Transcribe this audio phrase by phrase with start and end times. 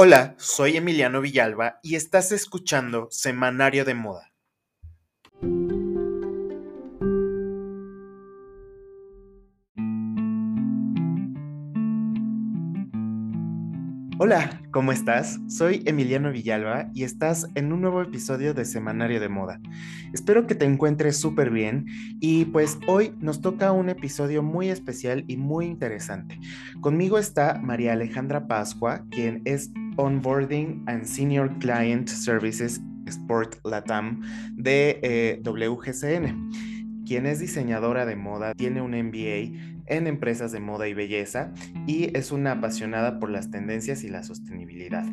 [0.00, 4.32] Hola, soy Emiliano Villalba y estás escuchando Semanario de Moda.
[14.20, 15.40] Hola, ¿cómo estás?
[15.48, 19.60] Soy Emiliano Villalba y estás en un nuevo episodio de Semanario de Moda.
[20.12, 21.86] Espero que te encuentres súper bien
[22.20, 26.38] y pues hoy nos toca un episodio muy especial y muy interesante.
[26.80, 35.00] Conmigo está María Alejandra Pascua, quien es Onboarding and Senior Client Services Sport Latam de
[35.02, 36.50] eh, WGCN,
[37.04, 41.52] quien es diseñadora de moda, tiene un MBA en empresas de moda y belleza
[41.86, 45.04] y es una apasionada por las tendencias y la sostenibilidad.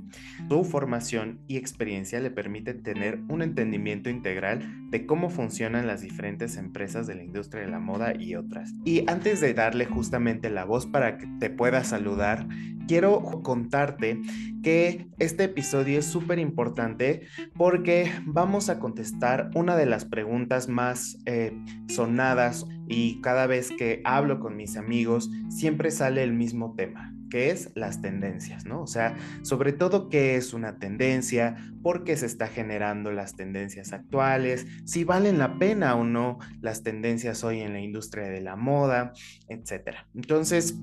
[0.49, 6.57] Su formación y experiencia le permiten tener un entendimiento integral de cómo funcionan las diferentes
[6.57, 8.73] empresas de la industria de la moda y otras.
[8.83, 12.47] Y antes de darle justamente la voz para que te pueda saludar,
[12.87, 14.21] quiero contarte
[14.63, 17.21] que este episodio es súper importante
[17.55, 21.53] porque vamos a contestar una de las preguntas más eh,
[21.87, 27.49] sonadas y cada vez que hablo con mis amigos siempre sale el mismo tema que
[27.49, 28.81] es las tendencias, ¿no?
[28.81, 33.93] O sea, sobre todo qué es una tendencia, por qué se está generando las tendencias
[33.93, 38.55] actuales, si valen la pena o no las tendencias hoy en la industria de la
[38.55, 39.13] moda,
[39.49, 40.07] etcétera.
[40.15, 40.79] Entonces,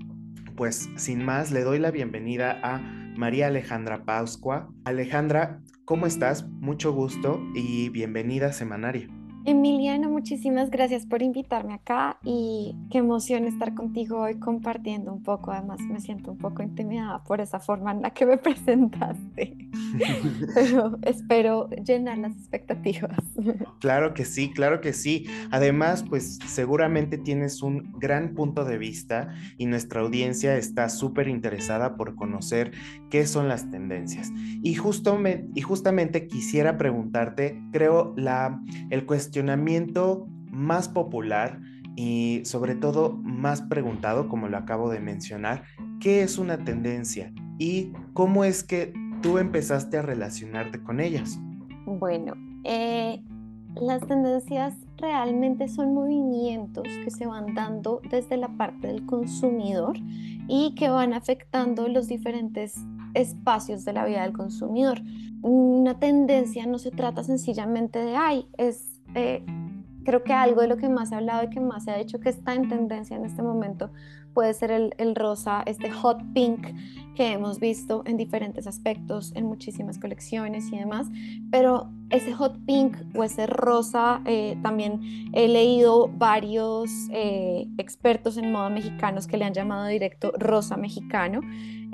[0.56, 2.78] pues sin más, le doy la bienvenida a
[3.16, 4.70] María Alejandra Pauscua.
[4.84, 6.46] Alejandra, ¿cómo estás?
[6.46, 9.21] Mucho gusto y bienvenida a Semanario.
[9.44, 15.50] Emiliano, muchísimas gracias por invitarme acá y qué emoción estar contigo hoy compartiendo un poco.
[15.50, 19.56] Además, me siento un poco intimidada por esa forma en la que me presentaste,
[20.54, 23.18] pero espero llenar las expectativas.
[23.80, 25.26] Claro que sí, claro que sí.
[25.50, 31.96] Además, pues seguramente tienes un gran punto de vista y nuestra audiencia está súper interesada
[31.96, 32.70] por conocer
[33.10, 34.30] qué son las tendencias.
[34.62, 35.18] Y, justo
[35.54, 41.58] y justamente quisiera preguntarte, creo, la, el cuestionamiento cuestionamiento más popular
[41.96, 45.62] y sobre todo más preguntado, como lo acabo de mencionar,
[46.00, 48.92] ¿qué es una tendencia y cómo es que
[49.22, 51.40] tú empezaste a relacionarte con ellas?
[51.86, 52.34] Bueno,
[52.64, 53.22] eh,
[53.74, 59.96] las tendencias realmente son movimientos que se van dando desde la parte del consumidor
[60.46, 62.74] y que van afectando los diferentes
[63.14, 65.00] espacios de la vida del consumidor.
[65.40, 69.44] Una tendencia no se trata sencillamente de, ay, es eh,
[70.04, 71.96] creo que algo de lo que más se ha hablado y que más se ha
[71.96, 73.90] dicho que está en tendencia en este momento
[74.34, 76.66] puede ser el, el, rosa, este hot pink
[77.14, 81.08] que hemos visto en diferentes aspectos, en muchísimas colecciones y demás,
[81.50, 88.52] pero ese hot pink o ese rosa, eh, también he leído varios eh, expertos en
[88.52, 91.40] moda mexicanos que le han llamado directo rosa mexicano.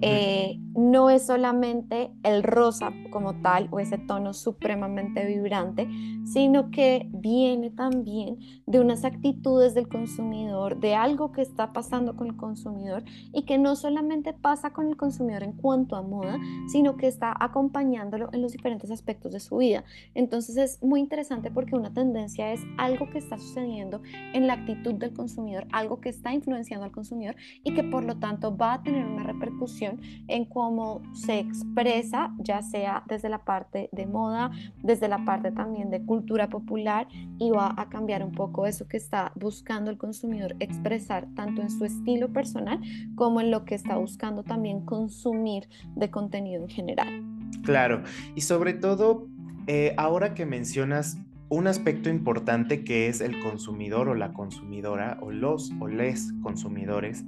[0.00, 5.88] Eh, no es solamente el rosa como tal o ese tono supremamente vibrante,
[6.24, 12.28] sino que viene también de unas actitudes del consumidor, de algo que está pasando con
[12.28, 13.02] el consumidor
[13.32, 17.34] y que no solamente pasa con el consumidor en cuanto a moda, sino que está
[17.40, 19.82] acompañándolo en los diferentes aspectos de su vida.
[20.14, 24.02] Entonces es muy interesante porque una tendencia es algo que está sucediendo
[24.32, 28.18] en la actitud del consumidor, algo que está influenciando al consumidor y que por lo
[28.18, 33.88] tanto va a tener una repercusión en cómo se expresa, ya sea desde la parte
[33.92, 34.50] de moda,
[34.82, 37.08] desde la parte también de cultura popular
[37.38, 41.70] y va a cambiar un poco eso que está buscando el consumidor expresar tanto en
[41.70, 42.80] su estilo personal
[43.14, 47.24] como en lo que está buscando también consumir de contenido en general.
[47.62, 48.02] Claro,
[48.34, 49.28] y sobre todo,
[49.68, 51.18] eh, ahora que mencionas
[51.50, 57.24] un aspecto importante que es el consumidor o la consumidora o los o les consumidores,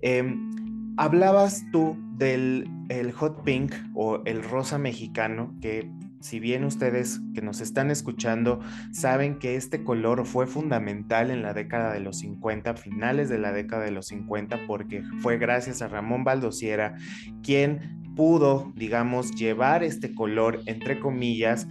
[0.00, 5.90] em, hablabas tú del el hot pink o el rosa mexicano que
[6.20, 8.60] si bien ustedes que nos están escuchando
[8.92, 13.52] saben que este color fue fundamental en la década de los 50, finales de la
[13.52, 16.94] década de los 50, porque fue gracias a Ramón Baldosiera
[17.42, 21.66] quien pudo, digamos, llevar este color, entre comillas,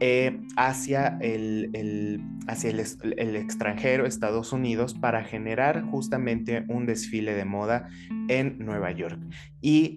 [0.00, 7.88] eh, hacia, el, hacia el, extranjero, Estados Unidos, para generar justamente un desfile de moda
[8.26, 9.20] en Nueva York.
[9.60, 9.96] Y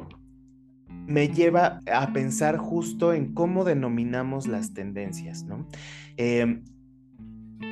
[1.08, 5.68] me lleva a pensar justo en cómo denominamos las tendencias, ¿no?
[6.18, 6.64] Em,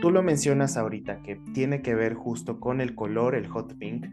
[0.01, 4.07] tú lo mencionas ahorita, que tiene que ver justo con el color, el hot pink,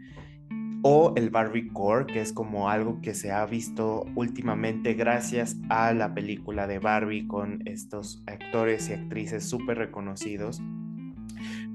[0.83, 5.93] o el Barbie Core, que es como algo que se ha visto últimamente gracias a
[5.93, 10.61] la película de Barbie con estos actores y actrices súper reconocidos.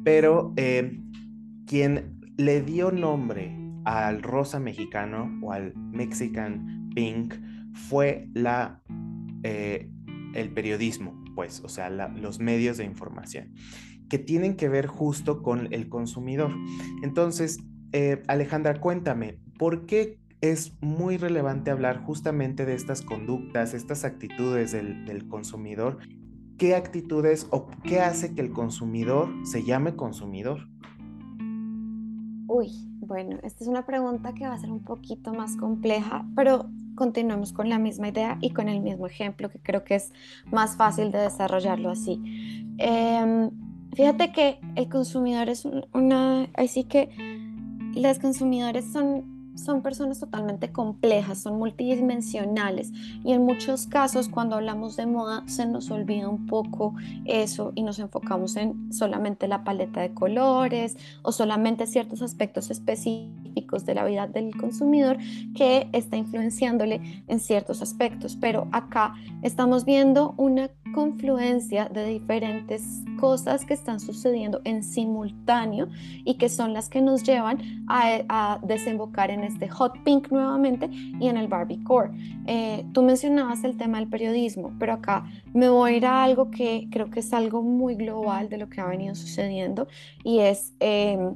[0.03, 1.05] Pero em,
[1.67, 7.35] quien le dio nombre al rosa mexicano o al Mexican Pink
[7.75, 8.83] fue la,
[9.43, 9.91] eh,
[10.35, 13.53] el periodismo, pues, o sea, los medios de información,
[14.09, 16.53] que tienen que ver justo con el consumidor.
[17.03, 17.59] Entonces,
[17.93, 24.73] eh, Alejandra, cuéntame, ¿por qué es muy relevante hablar justamente de estas conductas, estas actitudes
[24.73, 25.99] del, consumidor?
[26.57, 30.67] ¿Qué actitudes o qué hace que el consumidor se llame consumidor?
[32.49, 32.71] Uy,
[33.01, 37.53] bueno, esta es una pregunta que va a ser un poquito más compleja, pero continuamos
[37.53, 40.13] con la misma idea y con el mismo ejemplo, que creo que es
[40.51, 42.21] más fácil de desarrollarlo así.
[42.79, 43.51] Em,
[43.95, 47.11] fíjate que el consumidor es una, así que
[47.95, 52.93] los consumidores son son personas totalmente complejas, son multidimensionales
[53.25, 56.95] y en muchos casos cuando hablamos de moda se nos olvida un poco
[57.25, 63.46] eso y nos enfocamos en solamente la paleta de colores o solamente ciertos aspectos específicos
[63.57, 65.17] de la vida del consumidor
[65.55, 68.37] que está influenciándole en ciertos aspectos.
[68.39, 75.89] Pero acá estamos viendo una confluencia de diferentes cosas que están sucediendo en simultáneo
[76.25, 77.59] y que son las que nos llevan
[77.89, 82.11] a, a desembocar en este hot pink nuevamente y en el Barbiecore.
[82.47, 85.25] Eh, tú mencionabas el tema del periodismo, pero acá
[85.55, 88.69] me voy a ir a algo que creo que es algo muy global de lo
[88.69, 89.89] que ha venido sucediendo
[90.23, 91.35] y es em,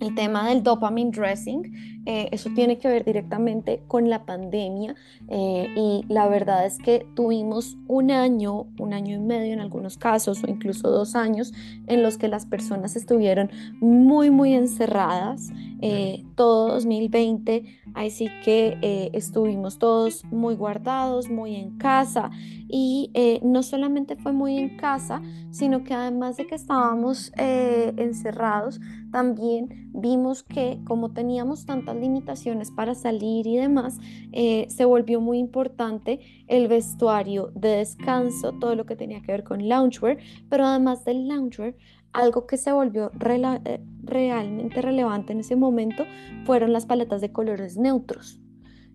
[0.00, 4.94] el tema del dopamine dressing eh, eso tiene que ver directamente con la pandemia
[5.28, 9.98] eh, y la verdad es que tuvimos un año, un año y medio en algunos
[9.98, 11.52] casos o incluso dos años
[11.86, 13.50] en los que las personas estuvieron
[13.80, 15.50] muy, muy encerradas.
[15.80, 17.64] Eh, todo 2020,
[17.94, 22.30] así que estuvimos todos muy guardados, muy en casa
[22.68, 23.12] y
[23.42, 28.80] no solamente fue muy en casa, sino que además de que estábamos encerrados,
[29.12, 33.98] también vimos que como teníamos tantas limitaciones para salir y demás,
[34.32, 39.44] eh, se volvió muy importante el vestuario de descanso, todo lo que tenía que ver
[39.44, 40.18] con loungewear,
[40.48, 41.74] pero además del loungewear,
[42.12, 46.04] algo que se volvió eh, realmente relevante en ese momento
[46.44, 48.40] fueron las paletas de colores neutros.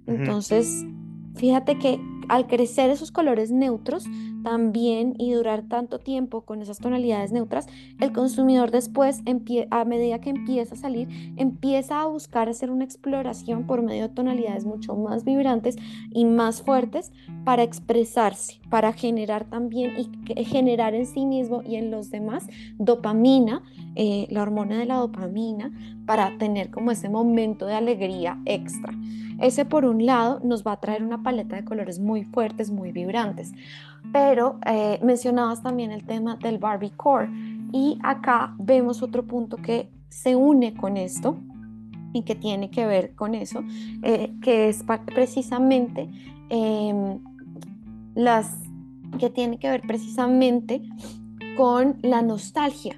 [0.07, 0.85] Entonces,
[1.35, 1.99] fíjate que
[2.29, 4.05] al crecer esos colores neutros,
[4.43, 7.67] también y durar tanto tiempo con esas tonalidades neutras,
[7.99, 9.21] el consumidor después,
[9.71, 14.13] a medida que empieza a salir, empieza a buscar hacer una exploración por medio de
[14.13, 15.77] tonalidades mucho más vibrantes
[16.11, 17.11] y más fuertes
[17.45, 22.45] para expresarse, para generar también y generar en sí mismo y en los demás
[22.77, 23.63] dopamina,
[23.95, 25.71] eh, la hormona de la dopamina,
[26.05, 28.93] para tener como ese momento de alegría extra.
[29.39, 32.91] Ese por un lado nos va a traer una paleta de colores muy fuertes, muy
[32.91, 33.51] vibrantes.
[34.11, 37.29] Pero eh, mencionabas también el tema del Barbie Core
[37.71, 41.37] y acá vemos otro punto que se une con esto
[42.13, 43.63] y que tiene que ver con eso,
[44.03, 46.07] eh, que es precisamente
[46.49, 47.19] em,
[48.13, 48.59] las
[49.17, 50.81] que tiene que ver precisamente
[51.57, 52.95] con la nostalgia.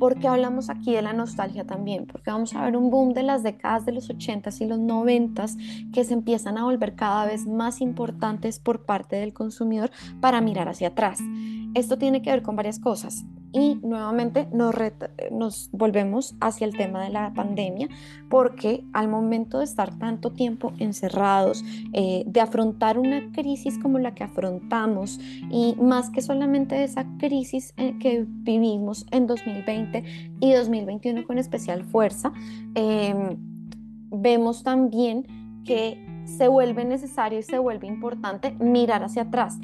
[0.00, 2.06] Porque hablamos aquí de la nostalgia también?
[2.06, 5.92] Porque vamos a ver un boom de las décadas de los 80s y los 90s
[5.92, 10.68] que se empiezan a volver cada vez más importantes por parte del consumidor para mirar
[10.68, 11.20] hacia atrás.
[11.74, 14.74] Esto tiene que ver con varias cosas y nuevamente nos,
[15.30, 17.88] nos, volvemos hacia el tema de la pandemia
[18.28, 24.14] porque al momento de estar tanto tiempo encerrados, eh, de afrontar una crisis como la
[24.14, 25.18] que afrontamos
[25.50, 30.04] y más que solamente esa crisis eh, que vivimos en 2020
[30.40, 32.32] y 2021 con especial fuerza,
[32.74, 33.36] em,
[34.10, 35.26] vemos también
[35.64, 39.58] que se vuelve necesario y se vuelve importante mirar hacia atrás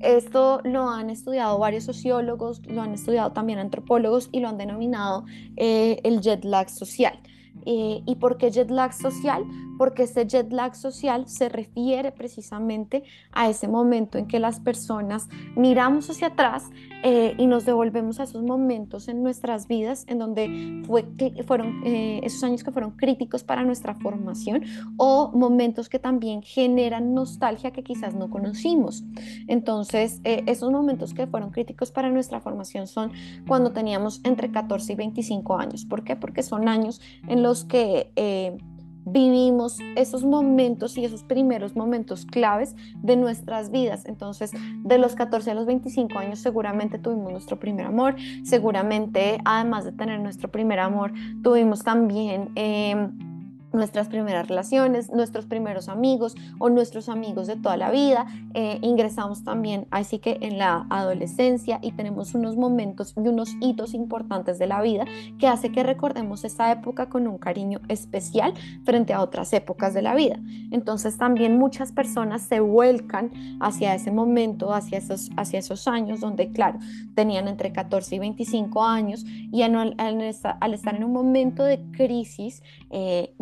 [0.00, 5.24] esto lo han estudiado varios sociólogos, lo han estudiado también antropólogos y lo han denominado
[5.56, 7.18] eh, el jet lag social.
[7.66, 9.44] Eh, ¿Y por qué jet lag social?
[9.78, 13.02] Porque ese jet lag social se refiere precisamente
[13.32, 16.70] a ese momento en que las personas miramos hacia atrás
[17.02, 21.06] eh, y nos devolvemos a esos momentos en nuestras vidas en donde fue,
[21.46, 24.64] fueron eh, esos años que fueron críticos para nuestra formación
[24.98, 29.02] o momentos que también generan nostalgia que quizás no conocimos.
[29.48, 33.12] Entonces, esos momentos que fueron críticos para nuestra formación son
[33.46, 35.84] cuando teníamos entre 14 y 25 años.
[35.84, 36.16] ¿Por qué?
[36.16, 38.56] Porque son años en los que eh,
[39.04, 44.04] vivimos esos momentos y esos primeros momentos claves de nuestras vidas.
[44.06, 44.52] Entonces,
[44.84, 49.92] de los 14 a los 25 años seguramente tuvimos nuestro primer amor, seguramente además de
[49.92, 52.50] tener nuestro primer amor, tuvimos también...
[52.54, 53.29] Em,
[53.72, 58.26] nuestras primeras relaciones, nuestros primeros amigos o nuestros amigos de toda la vida.
[58.54, 63.94] Eh, ingresamos también así que en la adolescencia y tenemos unos momentos y unos hitos
[63.94, 65.04] importantes de la vida
[65.38, 70.02] que hace que recordemos esa época con un cariño especial frente a otras épocas de
[70.02, 70.38] la vida.
[70.70, 76.50] Entonces también muchas personas se vuelcan hacia ese momento, hacia esos, hacia esos años donde,
[76.52, 76.78] claro,
[77.14, 83.34] tenían entre 14 y 25 años y al, estar en un momento de crisis, eh,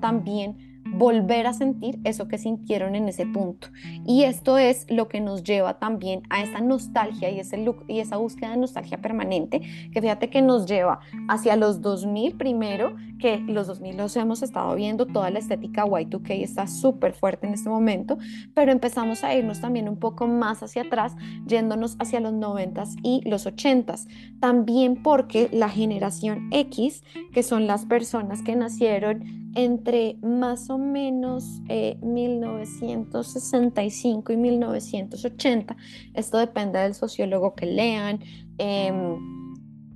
[0.00, 0.56] también
[0.92, 3.68] volver a sentir eso que sintieron en ese punto.
[4.06, 8.00] Y esto es lo que nos lleva también a esa nostalgia y, ese look, y
[8.00, 9.60] esa búsqueda de nostalgia permanente,
[9.92, 14.74] que fíjate que nos lleva hacia los 2000 primero, que los 2000 los hemos estado
[14.74, 18.18] viendo, toda la estética Y2K está súper fuerte en este momento,
[18.54, 23.28] pero empezamos a irnos también un poco más hacia atrás, yéndonos hacia los 90s y
[23.28, 24.06] los 80s.
[24.40, 31.60] También porque la generación X, que son las personas que nacieron entre más o menos
[32.02, 35.76] 1965 eh, y 1980.
[36.14, 38.20] Esto depende del sociólogo que lean.
[38.58, 39.18] Em,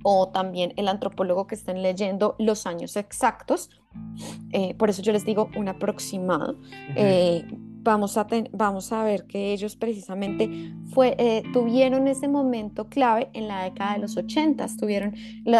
[0.05, 3.69] o también el antropólogo que estén leyendo los años exactos.
[4.51, 6.59] Eh, por eso yo les digo un aproximado
[7.83, 13.47] vamos a, vamos a ver que ellos precisamente fue, eh, tuvieron ese momento clave en
[13.47, 15.13] la década de los 80, tuvieron,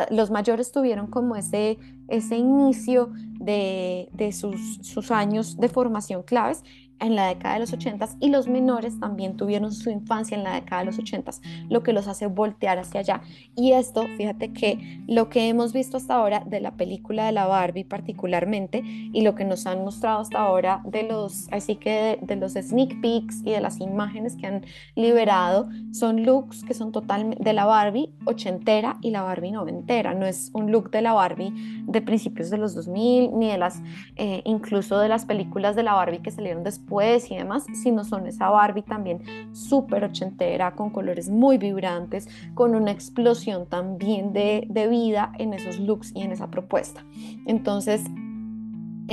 [0.09, 1.77] los mayores tuvieron como ese,
[2.07, 6.63] ese inicio de, de sus, sus, años de formación claves
[7.03, 10.53] en la década de los 80 y los menores también tuvieron su infancia en la
[10.53, 11.31] década de los 80
[11.69, 13.21] lo que los hace voltear hacia allá.
[13.55, 17.45] Y esto, fíjate que lo que hemos visto hasta ahora de la película de la
[17.45, 22.35] Barbie particularmente y lo que nos han mostrado hasta ahora de los, así que de,
[22.35, 27.43] los sneak peeks y de las imágenes que han liberado son looks que son totalmente
[27.43, 30.13] de la Barbie ochentera y la Barbie noventera.
[30.13, 31.53] No es un look de la Barbie
[31.85, 33.81] de principios de los 2000 ni de las,
[34.15, 38.27] eh, incluso de las películas de la Barbie que salieron después y demás, sino son
[38.27, 39.21] esa Barbie también
[39.53, 45.79] súper ochentera, con colores muy vibrantes, con una explosión también de, de vida en esos
[45.79, 47.03] looks y en esa propuesta.
[47.45, 48.03] Entonces,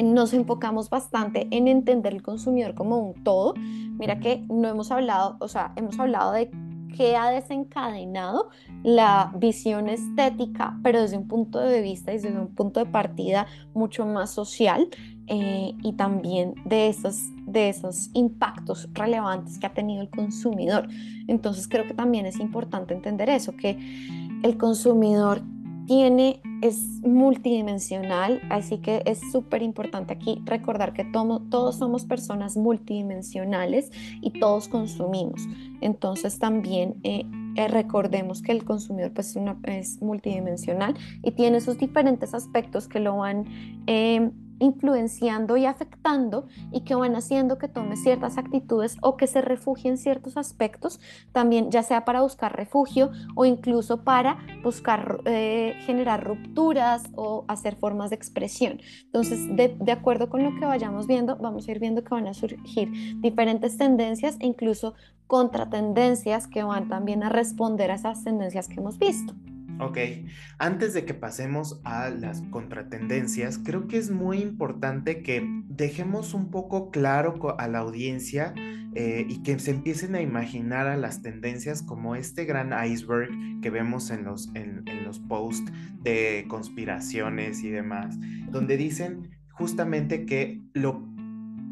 [0.03, 3.55] nos enfocamos bastante en entender el consumidor como un todo.
[3.57, 6.51] Mira que no hemos hablado, o sea, hemos hablado de
[6.97, 8.51] qué ha desencadenado
[8.83, 13.47] la visión estética, pero desde un punto de vista y desde un punto de partida
[13.75, 14.89] mucho más social
[15.27, 20.89] eh, y también de esos, de esos impactos relevantes que ha tenido el consumidor.
[21.29, 23.79] Entonces creo que también es importante entender eso, que
[24.43, 25.43] el consumidor
[25.87, 33.91] tiene, es multidimensional, así que es súper importante aquí recordar que todos somos personas multidimensionales
[34.21, 35.49] y todos consumimos.
[35.81, 37.25] Entonces también eh,
[37.57, 43.17] eh, recordemos que el consumidor pues, es multidimensional y tiene sus diferentes aspectos que lo
[43.17, 43.45] van...
[43.87, 49.41] Eh, influenciando y afectando y que van haciendo que tome ciertas actitudes o que se
[49.41, 51.01] refugie en ciertos aspectos,
[51.33, 57.75] también ya sea para buscar refugio o incluso para buscar eh, generar rupturas o hacer
[57.75, 58.81] formas de expresión.
[59.07, 62.29] Entonces, de, de acuerdo con lo que vayamos viendo, vamos a ir viendo que van
[62.29, 62.91] a surgir
[63.21, 64.95] diferentes tendencias e incluso
[65.27, 69.35] contratendencias que van también a responder a esas tendencias que hemos visto.
[69.81, 69.97] Ok,
[70.59, 76.51] antes de que pasemos a las contratendencias, creo que es muy importante que dejemos un
[76.51, 78.53] poco claro a la audiencia
[78.95, 83.31] eh, y que se empiecen a imaginar a las tendencias como este gran iceberg
[83.63, 85.73] que vemos en los, en, en los posts
[86.03, 88.19] de conspiraciones y demás,
[88.51, 91.10] donde dicen justamente que lo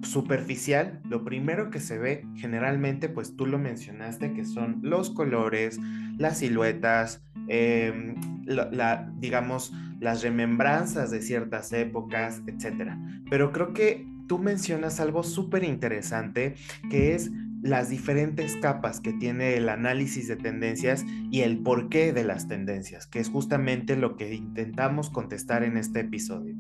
[0.03, 5.79] superficial, lo primero que se ve generalmente, pues tú lo mencionaste, que son los colores,
[6.17, 12.93] las siluetas, em, la, digamos, las remembranzas de ciertas épocas, etc.
[13.29, 16.55] Pero creo que tú mencionas algo súper interesante,
[16.91, 17.31] que es
[17.63, 23.07] las diferentes capas que tiene el análisis de tendencias y el porqué de las tendencias,
[23.07, 26.55] que es justamente lo que intentamos contestar en este episodio,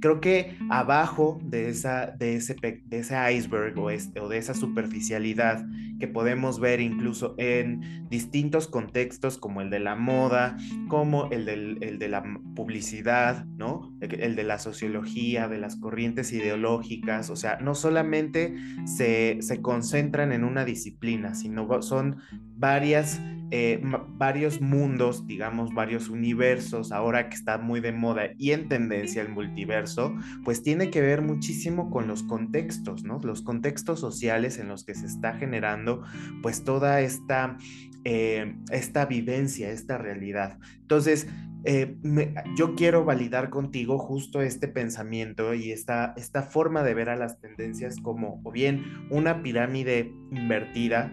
[0.00, 2.54] Creo que abajo de, esa, de, ese,
[3.32, 5.66] iceberg o, o de esa superficialidad
[5.98, 10.56] que podemos ver incluso en distintos contextos como el de la moda,
[10.88, 12.24] como el, del, el de la
[12.56, 13.94] publicidad, ¿no?
[14.00, 20.24] El de la sociología, de las corrientes ideológicas, o sea, no solamente se, se concentra
[20.24, 22.16] en una disciplina, sino son
[22.56, 23.80] varias, eh,
[24.16, 29.28] varios mundos, digamos, varios universos, ahora que está muy de moda y en tendencia el
[29.40, 33.18] multiverso, pues tiene que ver muchísimo con los contextos, ¿no?
[33.22, 36.02] Los contextos sociales en los que se está generando,
[36.42, 37.56] pues toda esta,
[38.04, 40.58] eh, esta vivencia, esta realidad.
[40.80, 41.26] Entonces,
[41.64, 41.96] eh,
[42.56, 47.40] yo quiero validar contigo justo este pensamiento y esta, esta forma de ver a las
[47.40, 51.10] tendencias como o bien una pirámide invertida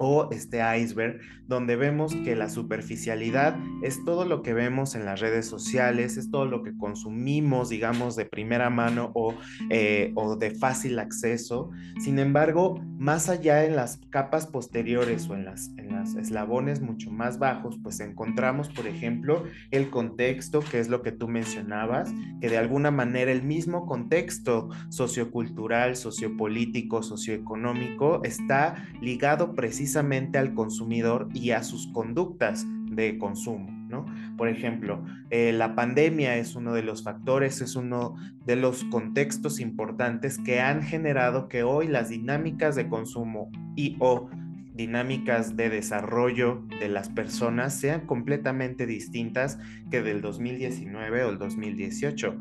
[0.00, 5.20] o este iceberg, donde vemos que la superficialidad es todo lo que vemos en las
[5.20, 9.34] redes sociales, es todo lo que consumimos, digamos, de primera mano o,
[9.68, 11.70] eh, o de fácil acceso.
[11.98, 17.10] Sin embargo, más allá en las capas posteriores o en las, en las eslabones mucho
[17.10, 22.48] más bajos, pues encontramos, por ejemplo, el contexto, que es lo que tú mencionabas, que
[22.48, 31.50] de alguna manera el mismo contexto sociocultural, sociopolítico, socioeconómico está ligado precisamente al consumidor y
[31.50, 33.70] a sus conductas de consumo.
[33.88, 34.06] ¿no?
[34.36, 38.14] Por ejemplo, eh, la pandemia es uno de los factores, es uno
[38.46, 44.30] de los contextos importantes que han generado que hoy las dinámicas de consumo y o
[44.74, 49.58] dinámicas de desarrollo de las personas sean completamente distintas
[49.90, 52.38] que del 2019 o el 2018,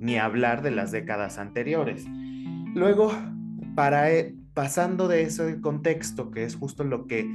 [0.00, 2.06] ni hablar de las décadas anteriores.
[2.74, 3.12] Luego,
[3.74, 7.30] para, e, pasando de ese contexto, que es justo lo que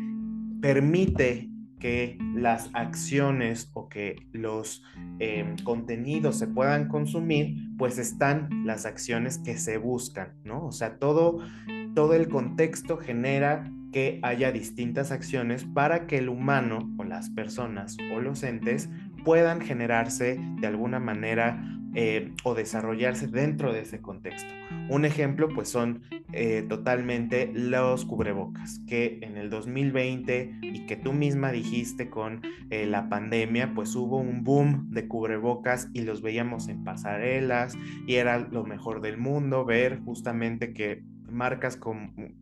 [0.60, 4.84] permite que las acciones o que los
[5.20, 10.66] em, contenidos se puedan consumir, pues están las acciones que se buscan, ¿no?
[10.66, 11.46] O sea, todo,
[11.94, 17.98] todo el contexto genera que haya distintas acciones para que el humano o las personas
[18.16, 18.90] o los entes
[19.24, 24.54] puedan generarse de alguna manera eh, o desarrollarse dentro de ese contexto.
[24.90, 31.14] Un ejemplo, pues son eh, totalmente los cubrebocas, que en el 2020 y que tú
[31.14, 36.68] misma dijiste con eh, la pandemia, pues hubo un boom de cubrebocas y los veíamos
[36.70, 41.80] en pasarelas y era lo mejor del mundo ver justamente que marcas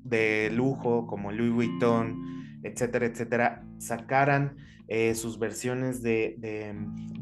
[0.03, 4.57] de lujo como Louis Vuitton, etcétera, etcétera, sacaran
[4.91, 6.35] eh, sus versiones de,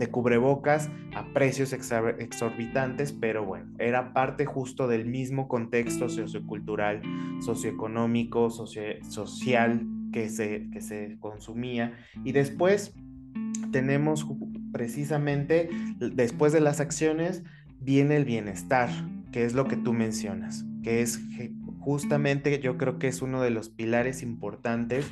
[0.10, 7.02] cubrebocas a precios exorbitantes, pero bueno, era parte justo del mismo contexto sociocultural,
[7.42, 11.94] socioeconómico, social que se, que se consumía.
[12.24, 12.96] Y después
[13.74, 14.26] tenemos
[14.72, 15.70] precisamente,
[16.00, 17.44] después de las acciones,
[17.82, 18.90] viene el bienestar,
[19.34, 21.20] que es lo que tú mencionas, que es
[21.80, 25.12] justamente yo creo que es uno de los pilares importantes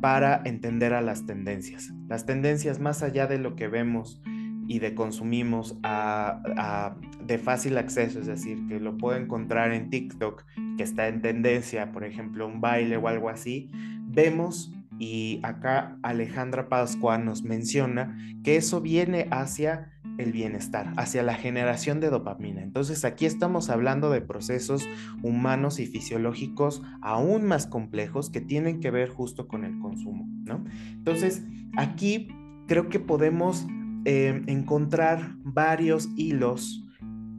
[0.00, 1.92] para entender a las tendencias.
[2.08, 4.20] Las tendencias más allá de lo que vemos
[4.66, 10.44] y de consumimos de fácil acceso, es decir, que lo puedo encontrar en TikTok,
[10.76, 13.70] que está en tendencia, por ejemplo, un baile o algo así,
[14.06, 19.89] vemos y acá Alejandra Pascua nos menciona que eso viene hacia
[20.20, 22.62] el bienestar, hacia la generación de dopamina.
[22.62, 24.88] Entonces aquí estamos hablando de procesos
[25.22, 30.64] humanos y fisiológicos aún más complejos que tienen que ver justo con el consumo, ¿no?
[30.92, 31.42] Entonces
[31.76, 32.28] aquí
[32.66, 33.66] creo que podemos
[34.04, 36.84] eh, encontrar varios hilos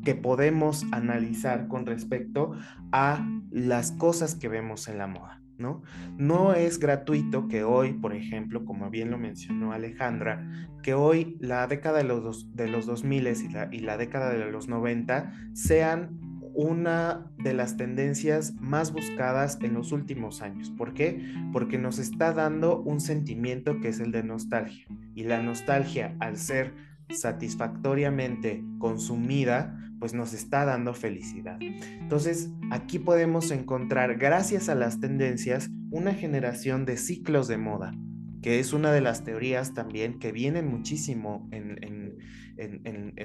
[0.04, 2.54] que podemos analizar con respecto
[2.92, 5.41] a las cosas que vemos en la moda.
[5.62, 6.54] ¿No?
[6.54, 12.00] es gratuito que hoy, por ejemplo, como bien lo mencionó Alejandra, que hoy la década
[12.00, 16.20] de los, de los 2000 y la, y la década de los 90 sean
[16.54, 20.70] una de las tendencias más buscadas en los últimos años.
[20.70, 21.34] ¿Por qué?
[21.54, 24.86] Porque nos está dando un sentimiento que es el de nostalgia.
[25.16, 26.74] Y la nostalgia, al ser
[27.14, 31.60] satisfactoriamente consumida, pues nos está dando felicidad.
[31.62, 37.94] Entonces, aquí podemos encontrar, gracias a las tendencias, una generación de ciclos de moda,
[38.42, 42.18] que es una de las teorías también que vienen muchísimo en,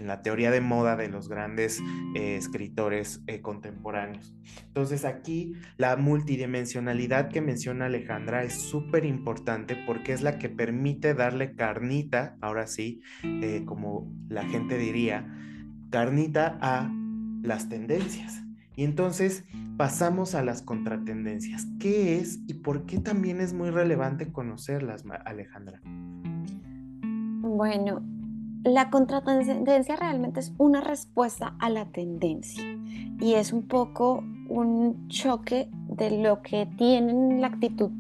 [0.07, 1.83] la teoría de moda de los grandes
[2.15, 4.35] eh, escritores eh, contemporáneos.
[4.69, 11.13] Entonces aquí la multidimensionalidad que menciona Alejandra es súper importante porque es la que permite
[11.13, 15.27] darle carnita, ahora sí, eh, como la gente diría,
[15.91, 16.91] carnita a
[17.43, 18.46] las tendencias.
[18.77, 19.45] Y entonces
[19.77, 21.67] pasamos a las contratendencias.
[21.81, 25.81] ¿Qué es y por qué también es muy relevante conocerlas, Alejandra?
[27.41, 28.03] Bueno,
[28.65, 32.65] la contratendencia realmente es una respuesta a la tendencia
[33.21, 37.91] y es un poco un choque de lo que tienen la actitud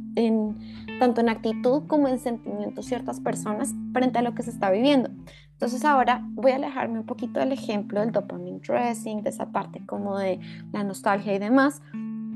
[0.98, 5.10] tanto en actitud como en sentimiento ciertas personas frente a lo que se está viviendo.
[5.56, 9.80] Entonces ahora voy a alejarme un poquito del ejemplo del dopamine dressing, de esa parte
[9.86, 10.38] como de
[10.70, 11.80] la nostalgia y demás,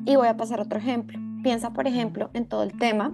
[0.06, 1.18] y voy a pasar a otro ejemplo.
[1.42, 3.12] Piensa, por ejemplo, en todo el tema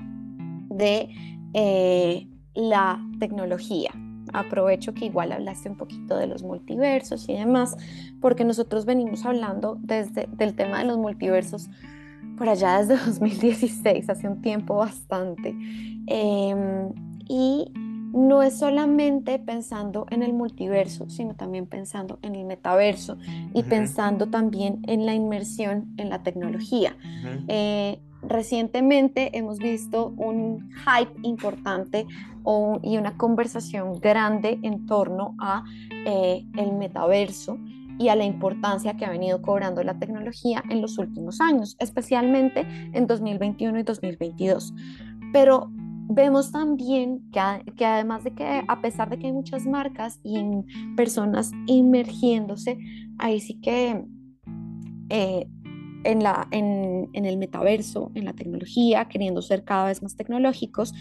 [0.71, 1.09] de
[1.55, 3.91] eh, la tecnología.
[4.33, 7.77] Aprovecho que igual hablaste un poquito de los multiversos y demás,
[8.21, 11.69] porque nosotros venimos hablando desde del tema de los multiversos
[12.39, 15.57] por allá desde 2016, hace un tiempo bastante.
[16.07, 16.93] Em,
[17.29, 17.73] y
[18.17, 23.19] no es solamente pensando en el multiverso, sino también pensando en el metaverso
[23.53, 26.97] y pensando también en la inmersión en la tecnología.
[27.47, 32.07] Eh, recientemente hemos visto un hype importante
[32.83, 35.65] y una conversación grande en torno a
[36.07, 37.59] eh, el metaverso
[37.99, 42.67] y a la importancia que ha venido cobrando la tecnología en los últimos años, especialmente
[42.93, 44.73] en 2021 y 2022.
[45.33, 45.71] Pero
[46.09, 50.39] vemos también que, además de que a pesar de que hay muchas marcas y
[50.97, 52.79] personas emergiéndose,
[53.19, 54.05] ahí sí que
[55.09, 55.49] eh,
[56.05, 60.93] en, la, en, en, el metaverso, en la tecnología, queriendo ser cada vez más tecnológicos,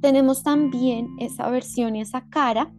[0.00, 2.72] tenemos también esa versión y esa cara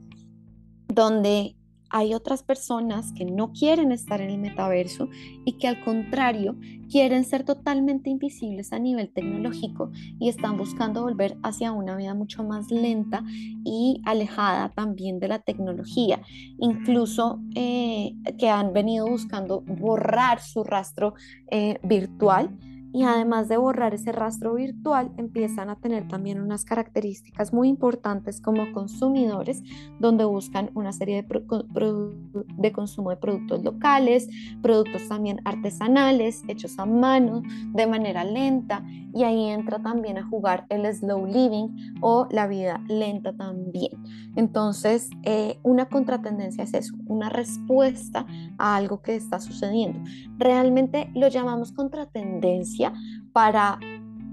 [0.87, 1.55] donde
[1.89, 5.09] hay otras personas que no quieren estar en el metaverso
[5.45, 6.55] y que al contrario
[6.89, 12.43] quieren ser totalmente invisibles a nivel tecnológico y están buscando volver hacia una vida mucho
[12.43, 13.23] más lenta
[13.63, 16.21] y alejada también de la tecnología.
[16.59, 21.13] Incluso eh, que han venido buscando borrar su rastro
[21.49, 22.49] eh, virtual
[22.95, 28.39] y además de borrar ese rastro virtual, empiezan a tener también unas características muy importantes
[28.39, 29.61] como consumidores,
[29.99, 34.29] donde buscan una serie de, de consumo de productos locales,
[34.61, 37.41] productos también artesanales, hechos a mano,
[37.73, 38.81] de manera lenta,
[39.13, 43.91] y ahí entra también a jugar el slow living o la vida lenta también.
[44.35, 48.25] Entonces, eh, una contratendencia es eso, una respuesta
[48.57, 49.99] a algo que está sucediendo.
[50.37, 52.84] Realmente lo llamamos contratendencia
[53.33, 53.79] para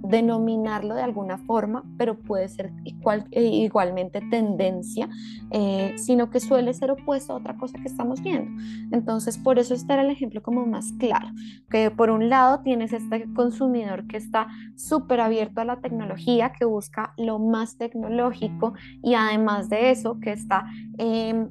[0.03, 5.09] denominarlo de alguna forma, pero puede ser igual, eh, igualmente tendencia,
[5.51, 8.51] eh, sino que suele ser opuesto a otra cosa que estamos viendo.
[8.91, 11.29] Entonces, por eso este era el ejemplo como más claro,
[11.71, 16.65] que por un lado tienes este consumidor que está súper abierto a la tecnología, que
[16.65, 20.67] busca lo más tecnológico y además de eso, que está...
[20.99, 21.49] Eh,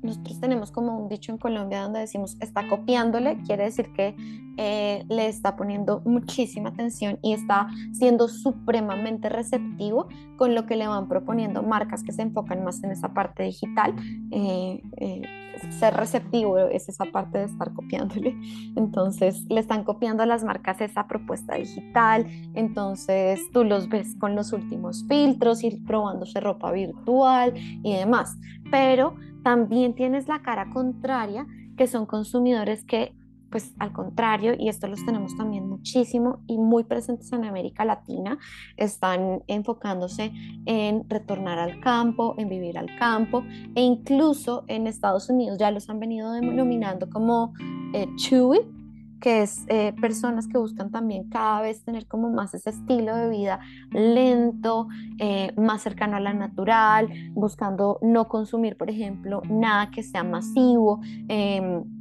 [0.00, 4.14] nosotros tenemos como un dicho en Colombia donde decimos está copiándole, quiere decir que
[4.60, 10.88] eh, le está poniendo muchísima atención y está siendo supremamente receptivo con lo que le
[10.88, 13.94] van proponiendo marcas que se enfocan más en esa parte digital.
[14.32, 15.22] Eh, eh,
[15.78, 18.36] ser receptivo es esa parte de estar copiándole.
[18.74, 22.26] Entonces le están copiando a las marcas esa propuesta digital.
[22.54, 28.36] Entonces tú los ves con los últimos filtros, ir probándose ropa virtual y demás.
[28.72, 33.14] Pero también tienes la cara contraria, que son consumidores que,
[33.50, 38.38] pues al contrario, y esto los tenemos también muchísimo y muy presentes en América Latina,
[38.76, 40.32] están enfocándose
[40.66, 45.88] en retornar al campo, en vivir al campo, e incluso en Estados Unidos ya los
[45.88, 47.54] han venido denominando como
[47.94, 48.60] eh, chewy,
[49.20, 53.28] que es eh, personas que buscan también cada vez tener como más ese estilo de
[53.28, 60.02] vida lento, eh, más cercano a la natural, buscando no consumir, por ejemplo, nada que
[60.02, 61.00] sea masivo.
[61.28, 61.97] Em,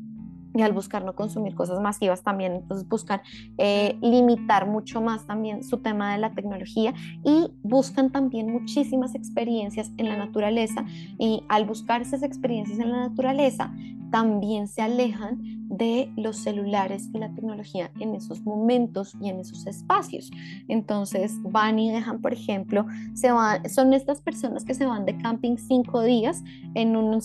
[0.57, 3.21] y al buscar no consumir cosas masivas también, entonces buscan
[3.57, 6.93] eh, limitar mucho más también su tema de la tecnología
[7.23, 10.85] y buscan también muchísimas experiencias en la naturaleza
[11.19, 13.71] y al buscar esas experiencias en la naturaleza
[14.11, 19.67] también se alejan de los celulares y la tecnología en esos momentos y en esos
[19.67, 20.31] espacios.
[20.67, 25.17] Entonces van y dejan, por ejemplo, se van, son estas personas que se van de
[25.17, 27.17] camping cinco días en un,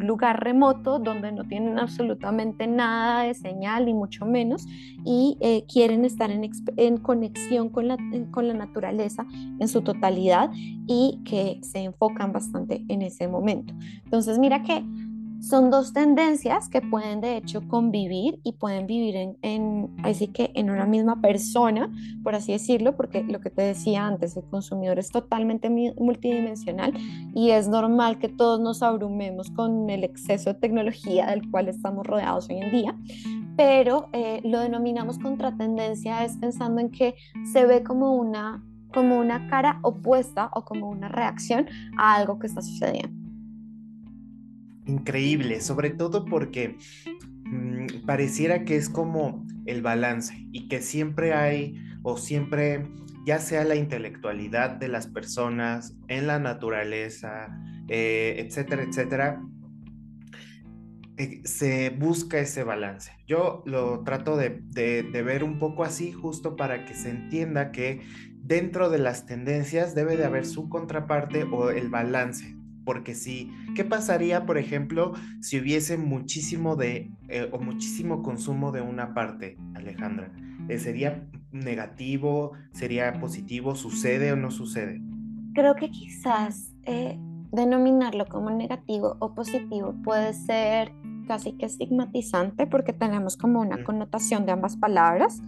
[0.00, 4.66] lugar remoto donde no tienen absolutamente nada de señal y mucho menos
[5.04, 7.98] y eh, quieren estar en, en conexión con la,
[8.30, 9.26] con la naturaleza
[9.58, 10.50] en su totalidad
[10.86, 13.74] y que se enfocan bastante en ese momento.
[14.04, 14.84] Entonces mira que
[15.40, 20.70] son dos tendencias que pueden de hecho convivir y pueden vivir en, así que en
[20.70, 21.90] una misma persona,
[22.22, 26.92] por así decirlo, porque lo que te decía antes, el consumidor es totalmente multidimensional
[27.34, 32.06] y es normal que todos nos abrumemos con el exceso de tecnología del cual estamos
[32.06, 32.96] rodeados hoy en día,
[33.56, 37.14] pero eh, lo denominamos contratendencia es pensando en que
[37.52, 42.48] se ve como una como una cara opuesta o como una reacción a algo que
[42.48, 43.19] está sucediendo
[44.86, 46.76] increíble, sobre todo porque
[47.44, 52.88] mm, pareciera que es como el balance y que siempre hay o siempre
[53.26, 57.48] ya sea la intelectualidad de las personas en la naturaleza,
[57.88, 59.42] eh, etcétera, etcétera,
[61.18, 63.12] eh, se busca ese balance.
[63.26, 68.00] Yo lo trato de, de ver un poco así justo para que se entienda que
[68.38, 73.84] dentro de las tendencias debe de haber su contraparte o el balance porque sí, ¿qué
[73.84, 80.32] pasaría, por ejemplo, si hubiese muchísimo de eh, o muchísimo consumo de una parte, Alejandra?
[80.68, 82.52] Eh, ¿Sería negativo?
[82.72, 83.74] ¿Sería positivo?
[83.74, 85.00] ¿Sucede o no sucede?
[85.54, 87.18] Creo que quizás eh,
[87.52, 90.92] denominarlo como negativo o positivo puede ser
[91.26, 95.40] casi que estigmatizante porque tenemos como una connotación de ambas palabras.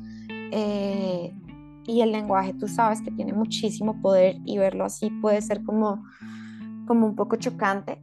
[0.52, 1.32] Eh,
[1.86, 6.04] y el lenguaje, tú sabes que tiene muchísimo poder y verlo así puede ser como,
[6.86, 8.02] como un poco chocante.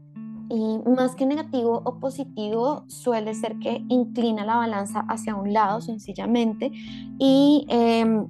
[0.50, 5.80] Y más que negativo o positivo, suele ser que inclina la balanza hacia un lado
[5.80, 6.72] sencillamente
[7.20, 8.26] y em,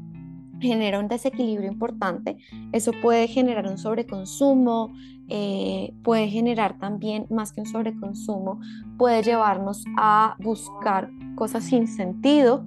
[0.60, 2.38] genera un desequilibrio importante.
[2.74, 4.94] Eso puede generar un sobreconsumo,
[5.30, 8.60] eh, puede generar también, más que un sobreconsumo,
[8.98, 12.66] puede llevarnos a buscar cosas sin sentido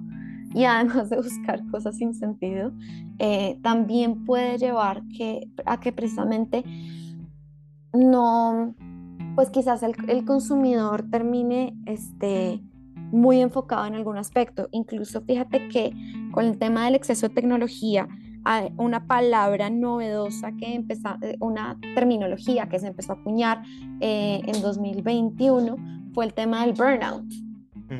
[0.53, 2.71] y además de buscar cosas sin sentido,
[3.19, 6.63] eh, también puede llevar que, a que precisamente
[7.93, 8.75] no,
[9.35, 12.61] pues quizás el, el, consumidor termine este,
[13.11, 14.67] muy enfocado en algún aspecto.
[14.71, 15.93] Incluso fíjate que
[16.31, 18.07] con el tema del exceso de tecnología,
[18.77, 23.63] una palabra novedosa que empezó, eh, una terminología que se empezó a acuñar
[24.01, 25.77] eh, en 2021
[26.13, 27.31] fue el tema del burnout.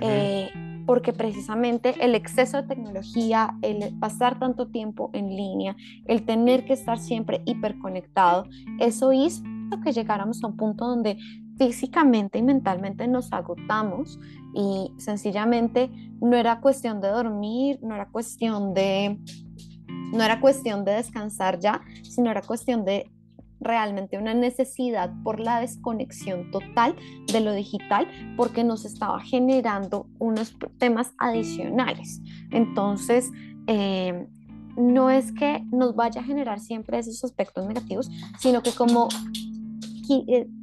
[0.01, 0.49] Eh,
[0.87, 5.75] porque precisamente el exceso de tecnología, el pasar tanto tiempo en línea,
[6.05, 8.47] el tener que estar siempre hiperconectado,
[8.79, 9.43] eso hizo
[9.81, 11.17] que llegáramos a un punto donde
[11.57, 14.19] físicamente y mentalmente nos agotamos
[14.53, 15.89] y sencillamente
[16.21, 19.19] no era cuestión de dormir, no era cuestión de
[20.11, 23.11] no era cuestión de descansar ya, sino era cuestión de
[23.59, 26.95] realmente una necesidad por la desconexión total
[27.31, 32.21] de lo digital porque nos estaba generando unos temas adicionales.
[32.51, 33.31] Entonces,
[33.67, 34.27] eh,
[34.75, 38.09] no es que nos vaya a generar siempre esos aspectos negativos,
[38.39, 39.07] sino que como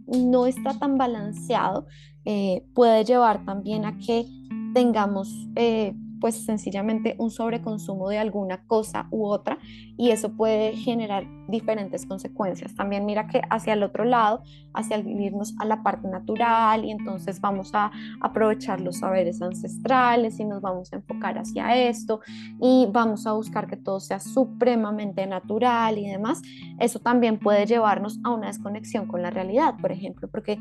[0.06, 1.86] no está tan balanceado,
[2.24, 4.26] eh, puede llevar también a que
[4.74, 5.28] tengamos
[6.20, 9.58] pues sencillamente un sobreconsumo de alguna cosa u otra
[9.96, 12.74] y eso puede generar diferentes consecuencias.
[12.74, 16.90] También mira que hacia el otro lado, hacia el irnos a la parte natural y
[16.90, 22.20] entonces vamos a aprovechar los saberes ancestrales y nos vamos a enfocar hacia esto
[22.60, 26.42] y vamos a buscar que todo sea supremamente natural y demás.
[26.78, 30.58] Eso también puede llevarnos a una desconexión con la realidad, por ejemplo, porque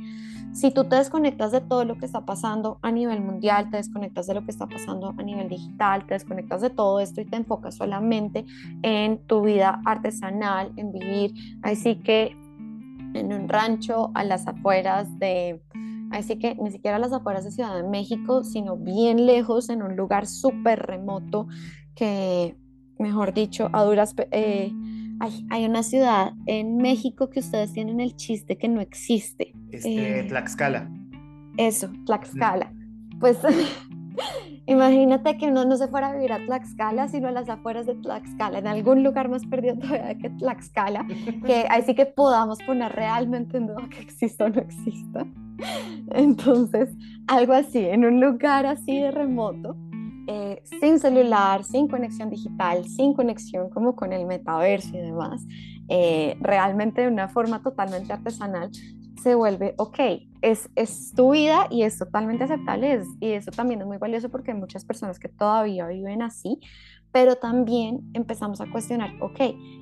[0.53, 4.27] si tú te desconectas de todo lo que está pasando a nivel mundial, te desconectas
[4.27, 7.37] de lo que está pasando a nivel digital, te desconectas de todo esto y te
[7.37, 8.45] enfocas solamente
[8.83, 11.33] en tu vida artesanal, en vivir,
[11.63, 12.37] así que
[13.13, 15.61] en un rancho a las afueras de,
[16.11, 19.81] así que ni siquiera a las afueras de Ciudad de México, sino bien lejos, en
[19.81, 21.47] un lugar súper remoto
[21.95, 22.55] que,
[22.97, 24.15] mejor dicho, a duras...
[24.31, 24.71] Eh,
[25.21, 29.53] hay, hay, una ciudad en México que ustedes tienen el chiste que no existe.
[29.69, 30.89] Este, eh, Tlaxcala.
[31.57, 32.71] Eso, Tlaxcala.
[33.19, 33.37] Pues
[34.65, 37.95] Imagínate que uno no se fuera a vivir a Tlaxcala, sino a las afueras de
[37.95, 41.05] Tlaxcala, en algún lugar más perdido todavía que Tlaxcala,
[41.45, 45.25] que así que podamos poner realmente en duda que exista o no exista.
[46.11, 46.89] Entonces,
[47.27, 49.75] algo así, en un lugar así de remoto,
[50.27, 55.43] eh, sin celular, sin conexión digital, sin conexión como con el metaverso y demás,
[55.87, 58.69] eh, realmente de una forma totalmente artesanal,
[59.21, 59.99] se vuelve, ok,
[60.41, 64.51] es, es tu vida y es totalmente aceptable y eso también es muy valioso porque
[64.51, 66.59] hay muchas personas que todavía viven así,
[67.11, 69.39] pero también empezamos a cuestionar, ok,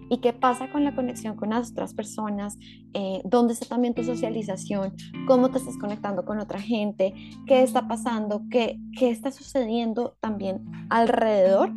[0.09, 2.57] ¿y qué pasa con la conexión con las otras personas?
[2.93, 4.93] Eh, ¿Dónde está también tu socialización?
[5.27, 7.13] ¿Cómo te estás conectando con otra gente?
[7.45, 8.43] ¿Qué está pasando?
[8.49, 11.71] ¿Qué, qué está sucediendo también alrededor?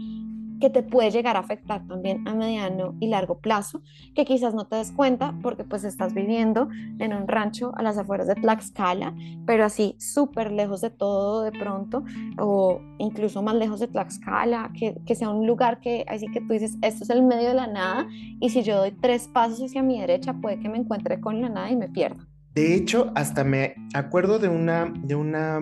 [0.60, 3.82] Que te puede llegar a afectar también a mediano y largo plazo,
[4.14, 6.68] que quizás no te des cuenta porque pues estás viviendo
[6.98, 9.14] en un rancho a las afueras de Tlaxcala,
[9.46, 12.04] pero así súper lejos de todo de pronto,
[12.38, 16.52] o incluso más lejos de Tlaxcala, que, que sea un lugar que así que tú
[16.52, 18.06] dices, esto es el medio de la nada,
[18.40, 21.48] y si yo doy tres pasos hacia mi derecha, puede que me encuentre con la
[21.48, 22.26] nada y me pierda.
[22.54, 25.60] De hecho, hasta me acuerdo de una, de una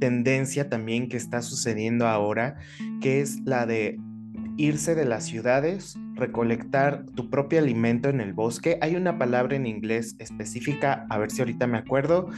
[0.00, 2.56] tendencia también que está sucediendo ahora,
[3.02, 3.98] que es la de
[4.56, 8.78] irse de las ciudades, recolectar tu propio alimento en el bosque.
[8.80, 12.28] Hay una palabra en inglés específica, a ver si ahorita me acuerdo,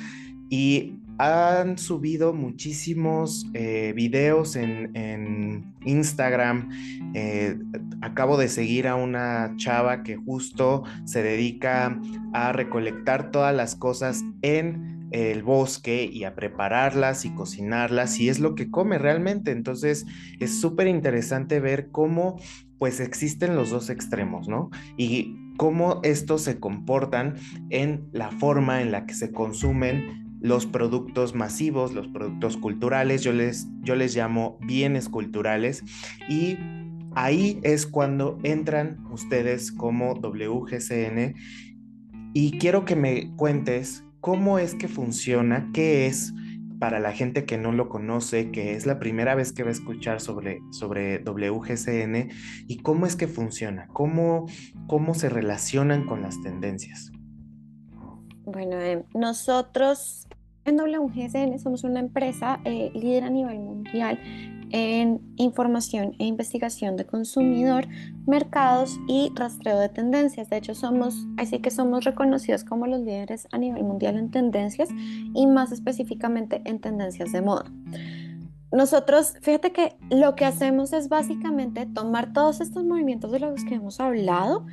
[0.49, 6.69] y han subido muchísimos eh, videos en, Instagram.
[7.15, 7.59] Eh,
[8.03, 11.99] acabo de seguir a una chava que justo se dedica
[12.33, 18.41] a recolectar todas las cosas en el bosque y a prepararlas y cocinarlas y es
[18.41, 19.51] lo que come realmente.
[19.51, 20.07] Entonces
[20.41, 22.41] es súper interesante ver cómo
[22.79, 24.71] pues existen los dos extremos, ¿no?
[24.97, 27.37] Y cómo estos se comportan
[27.71, 33.33] en la forma en la que se consumen los productos masivos, los productos culturales, yo
[33.33, 35.85] les, yo les llamo bienes culturales
[36.29, 36.59] y
[37.15, 41.35] ahí es cuando entran ustedes como WGCN
[42.35, 46.33] y quiero que me cuentes cómo es que funciona, qué es
[46.79, 49.73] para la gente que no lo conoce, que es la primera vez que va a
[49.73, 52.31] escuchar sobre, sobre WGCN
[52.69, 54.47] y cómo es que funciona, cómo,
[54.87, 57.11] cómo se relacionan con las tendencias.
[58.45, 60.29] Bueno, eh, nosotros
[60.65, 64.21] en WGCN somos una empresa eh, líder a nivel mundial
[64.73, 67.87] en información e investigación de consumidor,
[68.27, 70.49] mercados y rastreo de tendencias.
[70.51, 74.89] De hecho, somos, así que somos reconocidos como los líderes a nivel mundial en tendencias
[75.35, 77.71] y más específicamente en tendencias de moda.
[78.73, 83.75] Nosotros, fíjate que lo que hacemos es básicamente tomar todos estos movimientos de los que
[83.75, 84.67] hemos hablado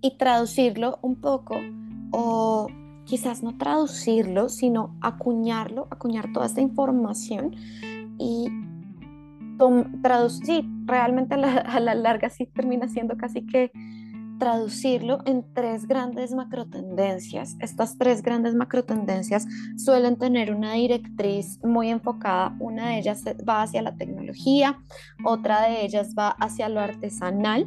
[0.00, 1.56] y traducirlo un poco
[2.12, 2.68] o
[3.04, 7.56] quizás no traducirlo, sino acuñarlo, acuñar toda esta información
[8.18, 8.48] y
[10.02, 13.70] traducir, realmente a la, larga sí termina siendo casi que
[14.38, 17.56] traducirlo en tres grandes macrotendencias.
[17.60, 19.46] Estas tres grandes macrotendencias
[19.76, 22.56] suelen tener una directriz muy enfocada.
[22.58, 24.78] Una de ellas va hacia la tecnología,
[25.24, 27.66] otra de ellas va hacia lo artesanal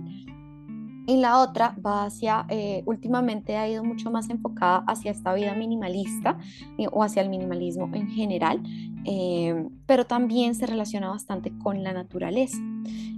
[1.05, 5.53] y la otra va hacia, eh, últimamente ha ido mucho más enfocada hacia esta vida
[5.53, 6.37] minimalista
[6.77, 8.61] eh, o hacia el minimalismo en general,
[9.05, 12.57] eh, pero también se relaciona bastante con la naturaleza.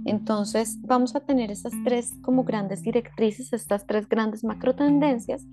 [0.04, 5.44] Entonces vamos a tener estas tres como grandes directrices, estas tres grandes macro tendencias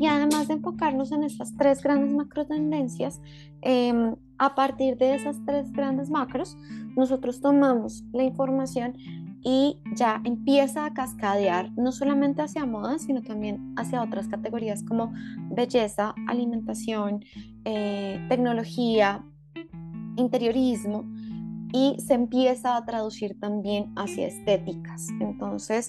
[0.00, 3.20] y además de enfocarnos en estas tres grandes macro tendencias,
[3.62, 6.56] em, a partir de esas tres grandes macros,
[6.96, 8.94] nosotros tomamos la información
[9.42, 15.12] y ya empieza a cascadear no solamente hacia moda, sino también hacia otras categorías como
[15.50, 17.24] belleza, alimentación,
[17.64, 19.24] eh, tecnología,
[20.16, 21.04] interiorismo
[21.72, 25.08] y se empieza a traducir también hacia estéticas.
[25.20, 25.86] Entonces,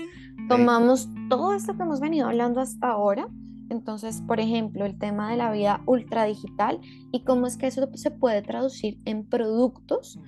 [0.48, 3.28] tomamos todo esto que hemos venido hablando hasta ahora.
[3.70, 6.80] Entonces, por ejemplo, el tema de la vida ultra digital
[7.12, 10.20] y cómo es que eso se puede traducir en productos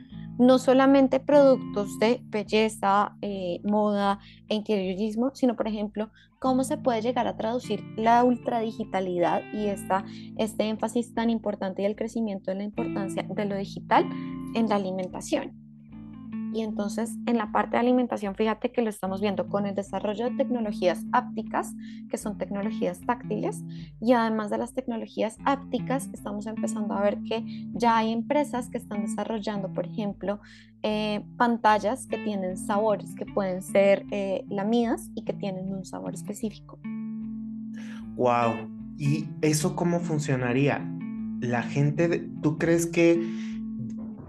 [0.41, 4.17] no solamente productos de belleza, eh, moda
[4.49, 10.03] e interiorismo, sino, por ejemplo, cómo se puede llegar a traducir la ultradigitalidad y esta,
[10.37, 14.03] este énfasis tan importante y el crecimiento de la importancia de lo digital
[14.55, 15.70] en la alimentación.
[16.53, 20.25] Y entonces en la parte de alimentación, fíjate que lo estamos viendo con el desarrollo
[20.25, 21.73] de tecnologías ápticas,
[22.09, 23.63] que son tecnologías táctiles,
[24.01, 28.77] y además de las tecnologías ápticas, estamos empezando a ver que ya hay empresas que
[28.77, 30.41] están desarrollando, por ejemplo,
[30.83, 36.13] eh, pantallas que tienen sabores, que pueden ser eh, lamidas y que tienen un sabor
[36.13, 36.79] específico.
[38.15, 38.69] ¡Wow!
[38.97, 40.85] ¿Y eso cómo funcionaría?
[41.39, 43.19] La gente, ¿tú crees que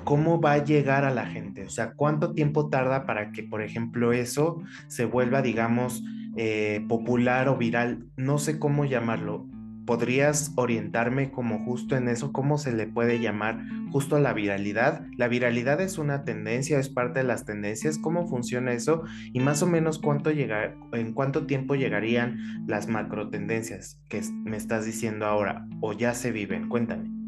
[0.04, 3.62] cómo va a llegar a la gente, o sea, cuánto tiempo tarda para que, por
[3.62, 6.04] ejemplo, eso se vuelva, digamos,
[6.36, 9.46] eh, popular o viral, no sé cómo llamarlo.
[9.84, 12.32] ¿Podrías orientarme como justo en eso?
[12.32, 15.04] ¿Cómo se le puede llamar justo a la viralidad?
[15.16, 17.98] ¿La viralidad es una tendencia, es parte de las tendencias?
[17.98, 19.02] ¿Cómo funciona eso?
[19.32, 24.56] Y más o menos cuánto llegar, en cuánto tiempo llegarían las macro tendencias que me
[24.56, 26.68] estás diciendo ahora o ya se viven?
[26.68, 27.21] Cuéntame.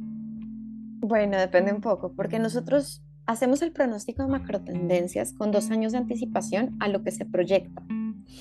[1.07, 5.99] Bueno, depende un poco, porque nosotros hacemos el pronóstico de macrotendencias con dos años de
[5.99, 7.83] anticipación a lo que se proyecta.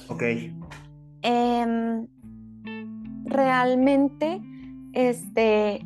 [0.08, 0.24] Ok.
[1.24, 2.08] Em,
[3.26, 4.42] realmente,
[4.94, 5.86] este,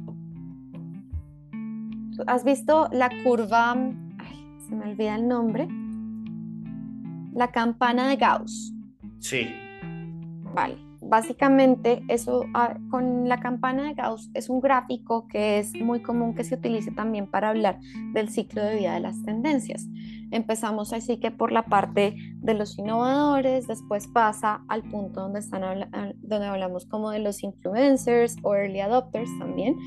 [2.27, 3.71] ¿has visto la curva?
[3.71, 5.67] Ay, se me olvida el nombre.
[7.33, 8.71] La campana de Gauss.
[9.17, 9.47] Sí.
[10.53, 10.86] Vale.
[11.09, 16.35] Básicamente, eso ah, con la campana de Gauss es un gráfico que es muy común
[16.35, 17.79] que se utilice también para hablar
[18.13, 19.87] del ciclo de vida de las tendencias.
[20.31, 25.89] Empezamos así que por la parte de los innovadores, después pasa al punto donde, están,
[26.15, 29.77] donde hablamos como de los influencers o early adopters también,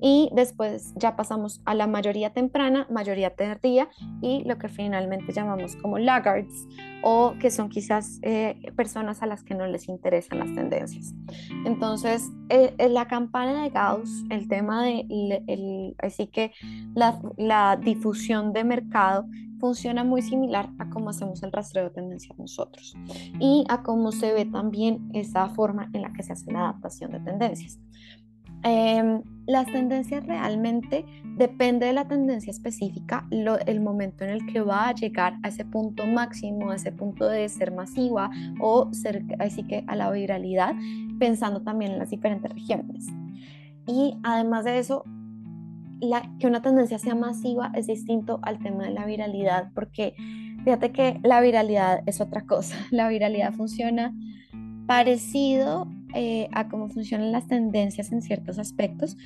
[0.00, 3.88] y después ya pasamos a la mayoría temprana, mayoría tardía
[4.22, 6.68] y lo que finalmente llamamos como laggards
[7.02, 10.67] o que son quizás eh, personas a las que no les interesan las tendencias.
[11.64, 16.52] Entonces, eh, la campana de Gauss, el tema de, así que
[16.94, 19.26] la, la difusión de mercado
[19.58, 22.96] funciona muy similar a cómo hacemos el rastreo de tendencias nosotros
[23.40, 27.12] y a cómo se ve también esa forma en la que se hace la adaptación
[27.12, 27.78] de tendencias.
[28.62, 34.88] Em, las tendencias realmente depende de la tendencia específica, el momento en el que va
[34.88, 38.30] a llegar a ese punto máximo, a ese punto de ser masiva
[38.60, 40.74] o ser así que a la viralidad,
[41.18, 43.06] pensando también en las diferentes regiones.
[43.86, 45.04] Y además de eso,
[46.38, 50.14] que una tendencia sea masiva es distinto al tema de la viralidad, porque
[50.64, 52.76] fíjate que la viralidad es otra cosa.
[52.90, 54.14] La viralidad funciona
[54.86, 59.16] parecido eh, a cómo funcionan las tendencias en ciertos aspectos,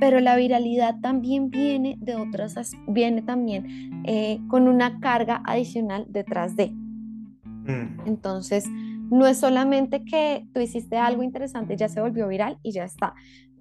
[0.00, 2.54] pero la viralidad también viene de otras,
[2.86, 6.70] viene también eh, con una carga adicional detrás de.
[6.70, 8.06] Mm.
[8.06, 8.64] Entonces,
[9.10, 13.14] no es solamente que tú hiciste algo interesante, ya se volvió viral y ya está.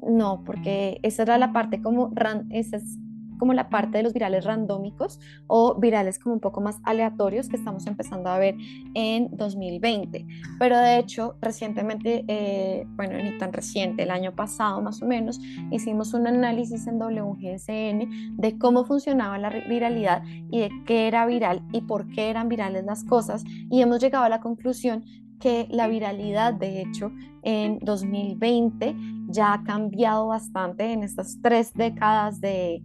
[0.08, 2.14] No, porque esa era la parte como,
[2.52, 2.98] esa es
[3.38, 7.58] como la parte de los virales randómicos o virales como un poco más aleatorios que
[7.58, 8.56] estamos empezando a ver
[8.94, 10.26] en 2020.
[10.60, 15.40] Pero de hecho, recientemente, eh, bueno, ni tan reciente, el año pasado más o menos,
[15.72, 21.62] hicimos un análisis en WGSN de cómo funcionaba la viralidad y de qué era viral
[21.72, 25.04] y por qué eran virales las cosas y hemos llegado a la conclusión
[25.40, 27.12] que la viralidad, de hecho,
[27.44, 28.96] en 2020
[29.30, 32.82] ya ha cambiado bastante en estas tres décadas de,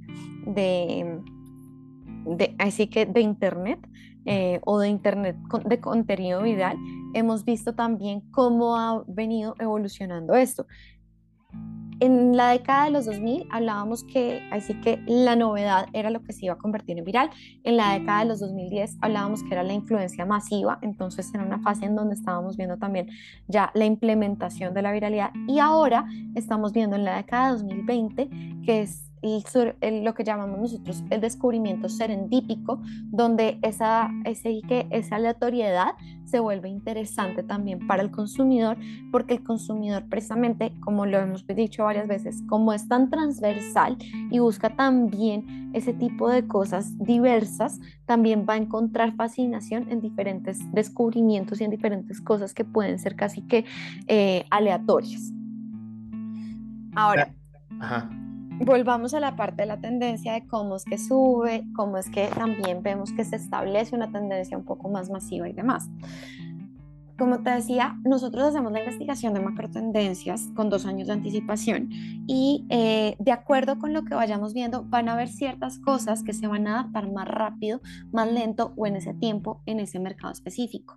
[0.47, 1.21] de,
[2.59, 3.79] así que de Internet
[4.25, 6.77] eh, o de Internet de contenido viral,
[7.15, 10.67] hemos visto también cómo ha venido evolucionando esto
[12.01, 16.33] en la década de los 2000 hablábamos que así que la novedad era lo que
[16.33, 17.31] se iba a convertir en viral.
[17.65, 21.61] En la década de los 2010 hablábamos que era la influencia masiva, entonces era una
[21.61, 23.09] fase en donde estábamos viendo también
[23.49, 28.31] ya la implementación de la viralidad y ahora estamos viendo en la década de 2020
[28.65, 35.93] que es lo que llamamos nosotros el descubrimiento serendípico, donde esa, ese, que esa aleatoriedad
[36.25, 38.77] se vuelve interesante también para el consumidor,
[39.11, 43.97] porque el consumidor precisamente, como lo hemos dicho varias veces, como es tan transversal
[44.31, 50.59] y busca también ese tipo de cosas diversas, también va a encontrar fascinación en diferentes
[50.73, 53.65] descubrimientos y en diferentes cosas que pueden ser casi que
[54.09, 55.33] eh, aleatorias.
[56.95, 57.33] Ahora,
[58.61, 62.29] volvamos a la parte de la tendencia de cómo es que sube, cómo es que
[62.29, 65.89] también vemos que se establece una tendencia un poco más masiva y demás.
[67.19, 71.89] Como te decía, nosotros hacemos la investigación de macro tendencias con dos años de anticipación
[72.27, 76.33] y eh, de acuerdo con lo que vayamos viendo van a haber ciertas cosas que
[76.33, 77.81] se van a adaptar más rápido,
[78.13, 80.97] más lento o en ese tiempo en ese mercado específico.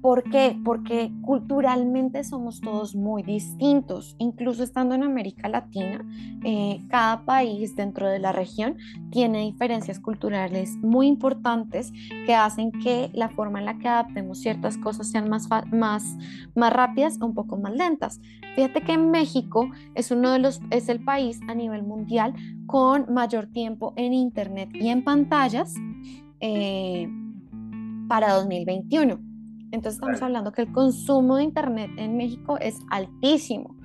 [0.00, 0.58] ¿Por qué?
[0.64, 6.06] Porque culturalmente somos todos muy distintos, incluso estando en América Latina,
[6.42, 8.78] eh, cada país dentro de la región
[9.10, 11.92] tiene diferencias culturales muy importantes
[12.24, 16.16] que hacen que la forma en la que adaptemos ciertas cosas sean más, más,
[16.54, 18.20] más rápidas o un poco más lentas.
[18.54, 22.32] Fíjate que México es uno de los, es el país a nivel mundial
[22.66, 25.74] con mayor tiempo en Internet y en pantallas
[26.40, 27.06] eh,
[28.08, 29.29] para 2021.
[29.72, 33.76] Entonces estamos hablando que el consumo de Internet en México es altísimo.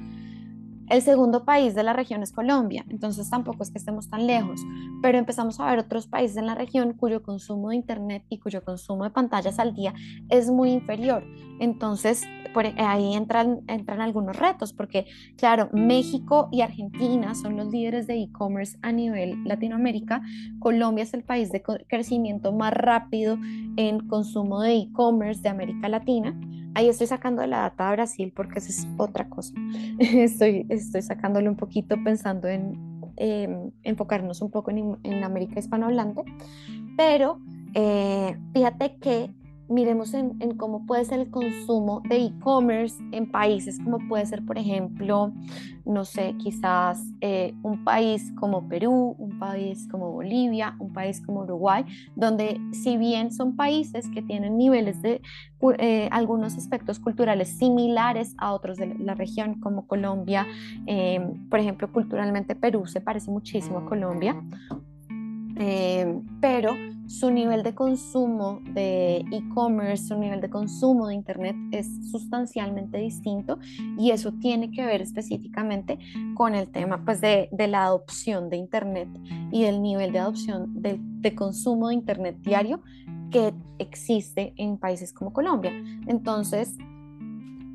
[0.88, 4.62] El segundo país de la región es Colombia, entonces tampoco es que estemos tan lejos,
[5.02, 8.64] pero empezamos a ver otros países en la región cuyo consumo de Internet y cuyo
[8.64, 9.96] consumo de pantallas al día
[10.30, 11.24] es muy inferior.
[11.60, 12.24] Entonces,
[12.54, 15.08] por e, ahí entran, entran algunos retos, porque
[15.38, 20.22] claro, México y Argentina son los líderes de e-commerce a nivel Latinoamérica,
[20.60, 23.38] Colombia es el país de crecimiento más rápido
[23.76, 26.40] en consumo de e-commerce de América Latina
[26.76, 29.54] Ahí estoy sacando la data de Brasil porque esa es otra cosa.
[30.00, 36.24] Estoy, estoy sacándole un poquito pensando en em, enfocarnos un poco en, en América hispanohablante,
[36.98, 37.40] pero
[37.74, 39.30] eh, fíjate que
[39.68, 44.58] miremos en, cómo puede ser el consumo de e-commerce en países como puede ser, por
[44.58, 45.34] ejemplo,
[45.86, 51.42] no sé, quizás eh, un país como Perú, un país como Bolivia, un país como
[51.42, 51.86] Uruguay,
[52.16, 55.22] donde si bien son países que tienen niveles de
[55.80, 60.48] eh, algunos aspectos culturales similares a otros de la región, como Colombia,
[60.88, 64.36] eh, por ejemplo, culturalmente Perú se parece muchísimo a Colombia,
[66.42, 66.76] pero
[67.08, 73.60] su nivel de consumo de e-commerce, su nivel de consumo de Internet es sustancialmente distinto
[73.98, 76.00] y eso tiene que ver específicamente
[76.34, 79.10] con el tema pues, de, la adopción de Internet
[79.52, 82.82] y del nivel de adopción de, de consumo de Internet diario
[83.32, 85.72] que existe en países como Colombia.
[86.08, 86.76] Entonces,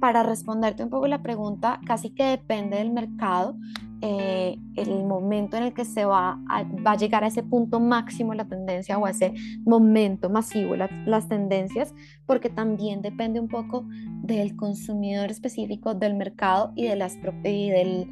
[0.00, 3.56] para responderte un poco la pregunta, casi que depende del mercado,
[4.02, 7.80] eh, el momento en el que se va a, va a llegar a ese punto
[7.80, 9.34] máximo la tendencia o a ese
[9.64, 11.94] momento masivo las tendencias,
[12.26, 13.86] porque también depende un poco
[14.22, 18.08] del consumidor específico, del mercado y, de las, del,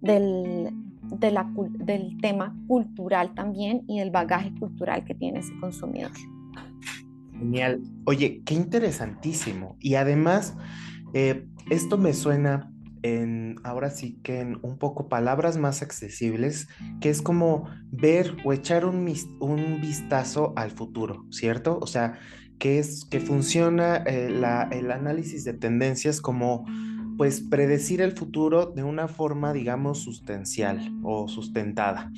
[0.00, 0.70] del,
[1.02, 6.12] de la, del tema cultural también y del bagaje cultural que tiene ese consumidor.
[7.36, 7.82] Genial.
[8.04, 9.76] Oye, qué interesantísimo.
[9.80, 10.56] Y además,
[11.14, 12.71] eh, esto me suena
[13.02, 16.68] en, ahora sí que en un poco palabras más accesibles,
[17.00, 21.78] que es como ver o echar un, un vistazo al futuro, ¿cierto?
[21.80, 22.18] O sea,
[22.58, 24.28] que es que funciona eh,
[24.70, 26.64] el análisis de tendencias como
[27.18, 32.10] pues predecir el futuro de una forma, digamos, sustancial o sustentada.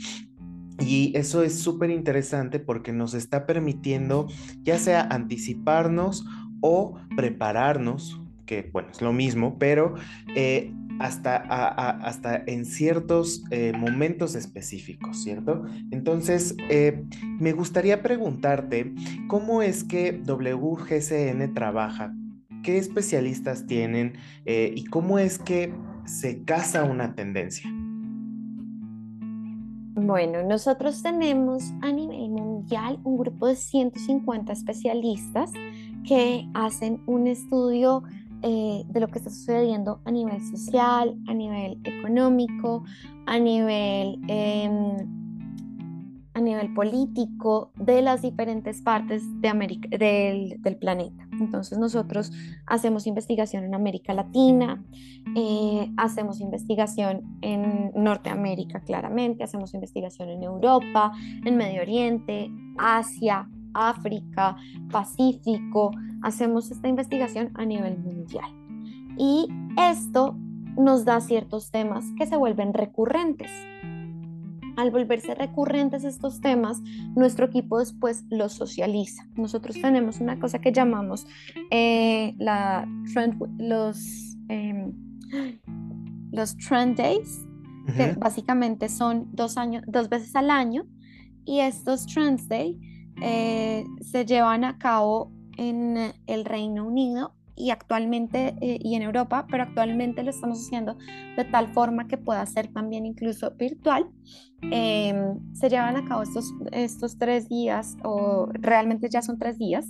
[0.80, 4.26] Y eso es súper interesante porque nos está permitiendo
[4.62, 6.24] ya sea anticiparnos
[6.60, 9.94] o prepararnos, que bueno, es lo mismo, pero
[10.34, 15.64] eh, hasta, hasta en ciertos eh, momentos específicos, ¿cierto?
[15.90, 17.04] Entonces, eh,
[17.40, 18.94] me gustaría preguntarte,
[19.26, 22.14] ¿cómo es que WGCN trabaja?
[22.62, 24.14] ¿Qué especialistas tienen?
[24.46, 25.74] ¿Y cómo es que
[26.06, 27.70] se casa una tendencia?
[29.96, 35.52] Bueno, nosotros tenemos a nivel mundial un grupo de 150 especialistas
[36.06, 38.02] que hacen un estudio
[38.46, 42.84] eh, de lo que está sucediendo a nivel social, a nivel económico,
[43.24, 45.24] a nivel em,
[46.34, 51.26] a nivel político de las diferentes partes de América, del, planeta.
[51.40, 52.32] Entonces nosotros
[52.66, 54.84] hacemos investigación en América Latina,
[55.36, 61.12] eh, hacemos investigación en Norteamérica claramente, hacemos investigación en Europa,
[61.46, 64.56] en Medio Oriente, Asia, África,
[64.90, 65.90] Pacífico,
[66.22, 68.50] hacemos esta investigación a nivel mundial.
[69.18, 70.36] Y esto
[70.76, 73.50] nos da ciertos temas que se vuelven recurrentes
[74.76, 76.82] al volverse recurrentes estos temas,
[77.14, 79.26] nuestro equipo después los socializa.
[79.36, 81.26] Nosotros tenemos una cosa que llamamos
[81.70, 82.88] eh, la
[83.58, 84.36] los,
[86.32, 87.46] los Trend Days,
[87.96, 90.86] que básicamente son dos, años, dos veces al año,
[91.44, 92.76] y estos Trend Days
[93.20, 99.46] eh, se llevan a cabo en el Reino Unido y actualmente eh, y en Europa,
[99.48, 100.96] pero actualmente lo estamos haciendo
[101.36, 104.06] de tal forma que pueda ser también incluso virtual.
[104.70, 109.86] Em, se llevan a cabo estos, estos tres días, o realmente ya son tres días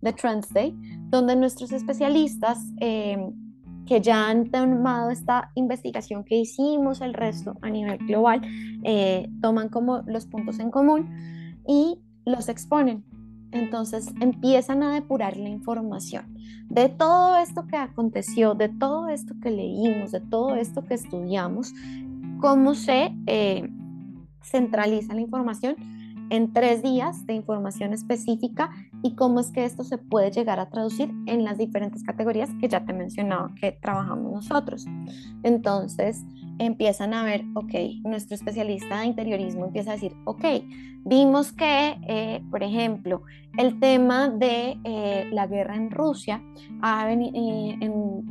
[0.00, 0.74] de Trends Day,
[1.10, 3.32] donde nuestros especialistas em,
[3.86, 8.40] que ya han tomado esta investigación que hicimos, el resto a nivel global,
[8.84, 11.10] eh, toman como los puntos en común
[11.66, 13.04] y los exponen
[13.52, 16.24] entonces empiezan a depurar la información
[16.68, 21.74] de todo esto que aconteció, de todo esto que leímos, de todo esto que estudiamos,
[22.40, 23.68] cómo se eh,
[24.42, 25.76] centraliza la información
[26.30, 28.70] en tres días de información específica
[29.02, 32.68] y cómo es que esto se puede llegar a traducir en las diferentes categorías que
[32.68, 34.86] ya te mencionaba que trabajamos nosotros.
[35.42, 36.24] Entonces
[36.66, 40.44] empiezan a ver, ok, nuestro especialista de interiorismo empieza a decir, ok,
[41.04, 43.22] vimos que, eh, por ejemplo,
[43.58, 46.42] el tema de eh, la guerra en Rusia,
[46.82, 47.78] eh,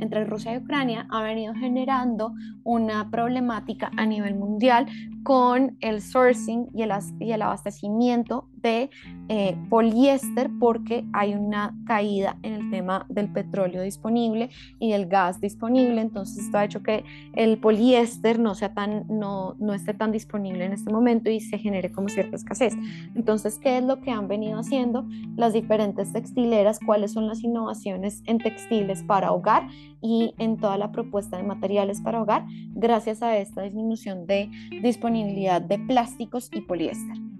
[0.00, 2.32] entre Rusia y Ucrania, ha venido generando
[2.64, 4.86] una problemática a nivel mundial
[5.22, 8.90] con el sourcing y el, y el abastecimiento de
[9.28, 15.40] eh, poliéster porque hay una caída en el tema del petróleo disponible y del gas
[15.40, 16.00] disponible.
[16.00, 17.04] Entonces esto ha hecho que
[17.34, 21.58] el poliéster no, sea tan, no, no esté tan disponible en este momento y se
[21.58, 22.74] genere como cierta escasez.
[23.14, 25.06] Entonces, ¿qué es lo que han venido haciendo
[25.36, 26.78] las diferentes textileras?
[26.84, 29.68] ¿Cuáles son las innovaciones en textiles para hogar
[30.00, 32.44] y en toda la propuesta de materiales para hogar
[32.74, 34.50] gracias a esta disminución de
[34.82, 37.31] disponibilidad de plásticos y poliéster?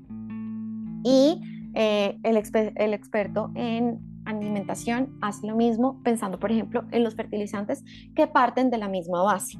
[1.04, 1.40] Y
[1.74, 2.42] eh, el,
[2.76, 7.84] el experto en alimentación hace lo mismo pensando, por ejemplo, en los fertilizantes
[8.14, 9.58] que parten de la misma base,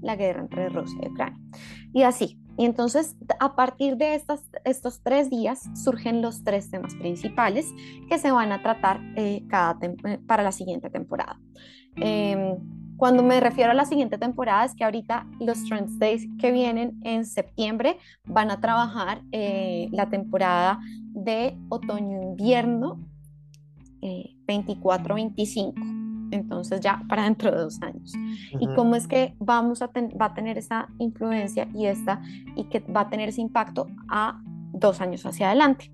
[0.00, 1.38] la guerra entre Rusia y Ucrania.
[1.92, 2.38] Y así.
[2.56, 7.72] Y entonces, a partir de estas, estos tres días, surgen los tres temas principales
[8.08, 11.40] que se van a tratar eh, cada eh, para la siguiente temporada.
[11.96, 12.56] Em,
[13.00, 17.00] cuando me refiero a la siguiente temporada es que ahorita los Trends Days que vienen
[17.02, 17.96] en septiembre
[18.26, 20.78] van a trabajar eh, la temporada
[21.14, 23.00] de otoño-invierno
[24.02, 25.72] 24-25.
[25.72, 28.12] Eh, Entonces ya para dentro de dos años.
[28.60, 29.86] Y cómo es que vamos a
[30.20, 32.20] va a tener esa influencia y, esta,
[32.54, 34.42] y que va a tener ese impacto a
[34.74, 35.90] dos años hacia adelante.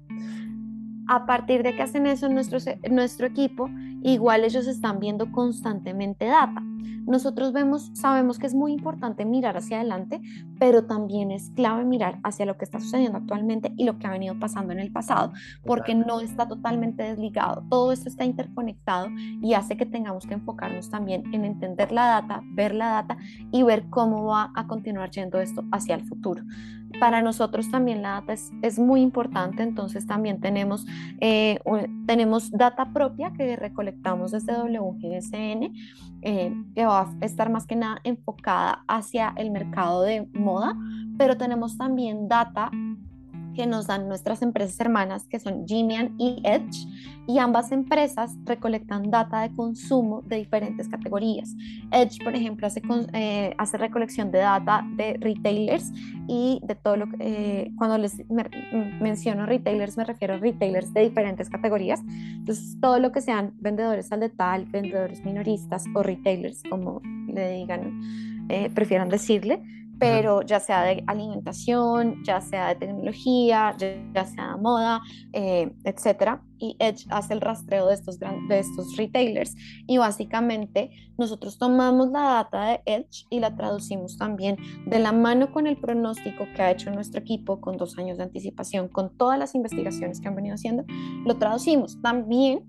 [1.09, 2.59] A partir de que hacen eso nuestro,
[2.91, 3.71] nuestro equipo,
[4.03, 6.63] igual ellos están viendo constantemente data.
[7.07, 10.21] Nosotros vemos, sabemos que es muy importante mirar hacia adelante,
[10.59, 14.11] pero también es clave mirar hacia lo que está sucediendo actualmente y lo que ha
[14.11, 15.33] venido pasando en el pasado,
[15.65, 17.63] porque no está totalmente desligado.
[17.71, 19.09] Todo esto está interconectado
[19.41, 23.17] y hace que tengamos que enfocarnos también en entender la data, ver la data
[23.53, 26.43] y ver cómo va a continuar yendo esto hacia el futuro
[27.01, 30.87] para nosotros también la data es, muy importante, entonces también tenemos,
[31.21, 31.59] eh,
[32.07, 35.73] tenemos data propia que recolectamos desde WGSN,
[36.23, 40.77] eh, que va a estar más que nada enfocada hacia el mercado de moda,
[41.19, 42.71] pero tenemos también data
[43.57, 46.87] que nos dan nuestras empresas hermanas, que son Genian y Edge,
[47.27, 51.55] y ambas empresas recolectan data de consumo de diferentes categorías.
[51.91, 52.83] Edge, por ejemplo, hace,
[53.15, 55.91] eh, hace recolección de data de retailers
[56.29, 58.23] y de todo lo que, eh, cuando les
[59.01, 62.01] menciono retailers, me refiero a retailers de diferentes categorías.
[62.07, 68.01] Entonces, todo lo que sean vendedores al detalle, vendedores minoristas o retailers, como le digan,
[68.49, 69.63] eh, prefieran decirle,
[69.99, 75.01] pero ya sea de alimentación, ya sea de tecnología, ya, sea de moda,
[75.33, 76.43] eh, etcétera.
[76.59, 79.55] Y Edge hace el rastreo de estos, de estos retailers
[79.87, 85.53] y básicamente nosotros tomamos la data de Edge y la traducimos también de la mano
[85.53, 89.39] con el pronóstico que ha hecho nuestro equipo con dos años de anticipación, con todas
[89.39, 90.85] las investigaciones que han venido haciendo,
[91.25, 92.01] lo traducimos.
[92.01, 92.65] También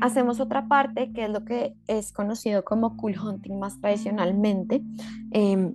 [0.00, 4.82] hacemos otra parte que es lo que es conocido como cool hunting más tradicionalmente.
[5.32, 5.74] Eh,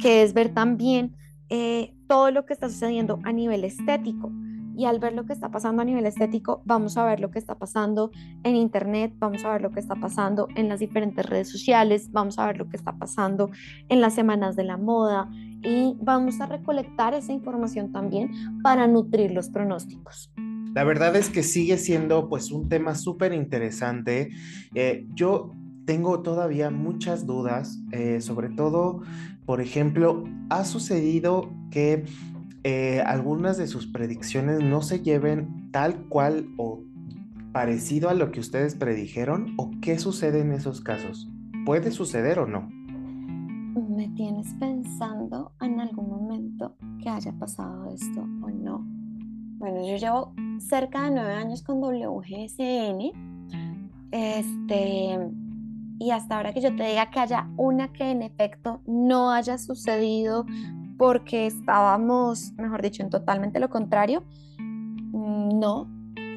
[0.00, 1.16] que es ver también
[1.48, 4.32] eh, todo lo que está sucediendo a nivel estético.
[4.76, 7.38] Y al ver lo que está pasando a nivel estético, vamos a ver lo que
[7.38, 8.10] está pasando
[8.42, 12.40] en Internet, vamos a ver lo que está pasando en las diferentes redes sociales, vamos
[12.40, 13.50] a ver lo que está pasando
[13.88, 15.30] en las semanas de la moda
[15.62, 18.32] y vamos a recolectar esa información también
[18.62, 20.32] para nutrir los pronósticos.
[20.74, 24.30] La verdad es que sigue siendo pues un tema súper interesante.
[24.74, 25.52] Eh, yo
[25.84, 29.02] tengo todavía muchas dudas, eh, sobre todo,
[29.46, 32.04] por ejemplo, ha sucedido que
[32.62, 36.80] eh, algunas de sus predicciones no se lleven tal cual o
[37.52, 41.30] parecido a lo que ustedes predijeron o qué sucede en esos casos.
[41.66, 42.68] ¿Puede suceder o no?
[43.88, 48.84] ¿Me tienes pensando en algún momento que haya pasado esto o no?
[49.58, 53.12] Bueno, yo llevo cerca de nueve años con WGSN.
[54.10, 55.18] Este,
[55.98, 59.58] y hasta ahora que yo te diga que haya una que en efecto no haya
[59.58, 60.44] sucedido
[60.96, 64.22] porque estábamos, mejor dicho, en totalmente lo contrario,
[64.58, 65.88] mm, no.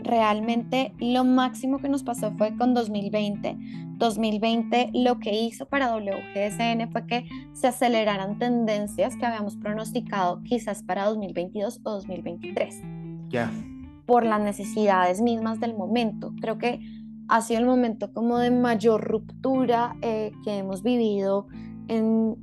[0.04, 3.58] Realmente lo máximo que nos pasó fue con 2020.
[3.98, 10.84] 2020 lo que hizo para WGSN fue que se aceleraran tendencias que habíamos pronosticado quizás
[10.84, 12.82] para 2022 o 2023.
[13.30, 13.52] Ya.
[14.06, 16.32] Por las necesidades mismas del momento.
[16.40, 16.80] Creo que
[17.30, 21.48] ha sido el momento como de mayor ruptura eh, que hemos vivido
[21.88, 22.38] en,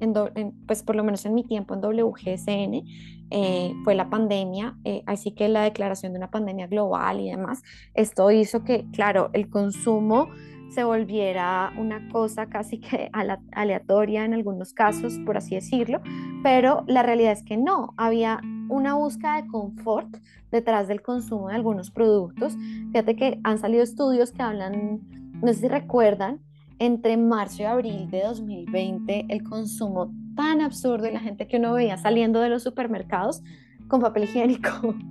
[0.67, 2.83] pues por lo menos en mi tiempo en WGSN,
[3.31, 7.63] eh, fue la pandemia, eh, así que la declaración de una pandemia global y demás,
[7.95, 10.29] esto hizo que, claro, el consumo
[10.71, 13.11] se volviera una cosa casi que
[13.53, 16.01] aleatoria en algunos casos, por así decirlo,
[16.43, 20.17] pero la realidad es que no, había una búsqueda de confort
[20.51, 22.57] detrás del consumo de algunos productos.
[22.93, 25.01] Fíjate que han salido estudios que hablan,
[25.43, 26.41] no sé si recuerdan,
[26.79, 31.75] entre marzo y abril de 2020, el consumo tan absurdo y la gente que uno
[31.75, 33.43] veía saliendo de los supermercados
[33.89, 34.95] con papel higiénico.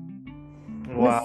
[0.95, 1.21] Wow.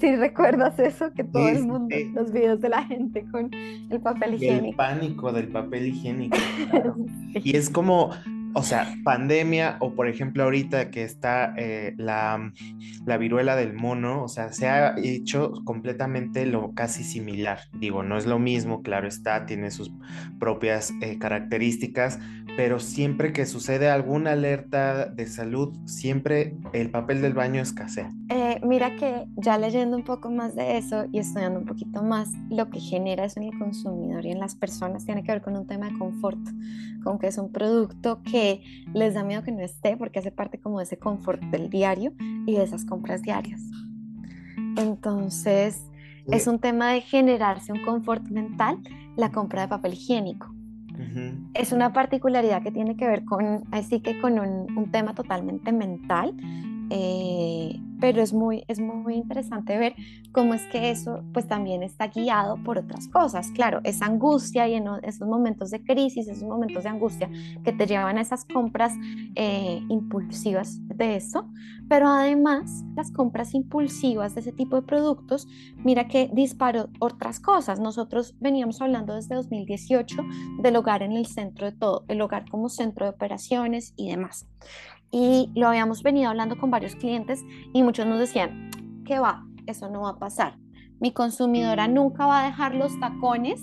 [0.00, 4.36] si, recuerdas eso, que todo el mundo, los videos de la gente con el papel
[4.36, 4.68] higiénico.
[4.68, 6.38] El pánico del papel higiénico.
[7.34, 8.12] Y es como,
[8.54, 12.52] o sea, pandemia o por ejemplo ahorita que está eh, la,
[13.04, 17.58] la, viruela del mono, o sea, se ha hecho completamente lo casi similar.
[17.72, 19.92] Digo, no es lo mismo, claro está, tiene sus
[20.38, 22.20] propias eh, características,
[22.56, 28.10] pero siempre que sucede alguna alerta de salud, siempre el papel del baño escasea.
[28.28, 32.30] Eh, mira que ya leyendo un poco más de eso y estudiando un poquito más,
[32.50, 35.56] lo que genera eso en el consumidor y en las personas tiene que ver con
[35.56, 36.40] un tema de confort,
[37.02, 40.60] con que es un producto que les da miedo que no esté porque hace parte
[40.60, 42.12] como de ese confort del diario
[42.46, 43.60] y de esas compras diarias.
[44.76, 45.90] Entonces,
[46.26, 48.78] es un tema de generarse un confort mental
[49.16, 50.53] la compra de papel higiénico
[51.54, 56.34] es una particularidad que tiene que ver con, así que con un, tema totalmente mental,
[56.90, 59.94] eh, pero es muy, es muy interesante ver
[60.32, 63.50] cómo es que eso pues también está guiado por otras cosas.
[63.52, 67.30] Claro, esa angustia y esos momentos de crisis, esos momentos de angustia
[67.64, 68.92] que te llevan a esas compras
[69.36, 71.48] eh, impulsivas de eso,
[71.88, 77.80] pero además las compras impulsivas de ese tipo de productos, mira que disparó otras cosas.
[77.80, 80.16] Nosotros veníamos hablando desde 2018
[80.60, 84.46] del hogar en el centro de todo, el hogar como centro de operaciones y demás
[85.10, 88.70] y lo habíamos venido hablando con varios clientes y muchos nos decían,
[89.04, 90.58] que va, eso no va a pasar.
[91.00, 93.62] Mi consumidora nunca va a dejar los tacones,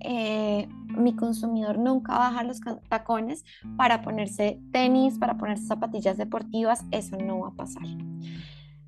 [0.00, 3.44] eh, mi consumidor nunca va a dejar los tacones
[3.76, 7.84] para ponerse tenis, para ponerse zapatillas deportivas, eso no va a pasar.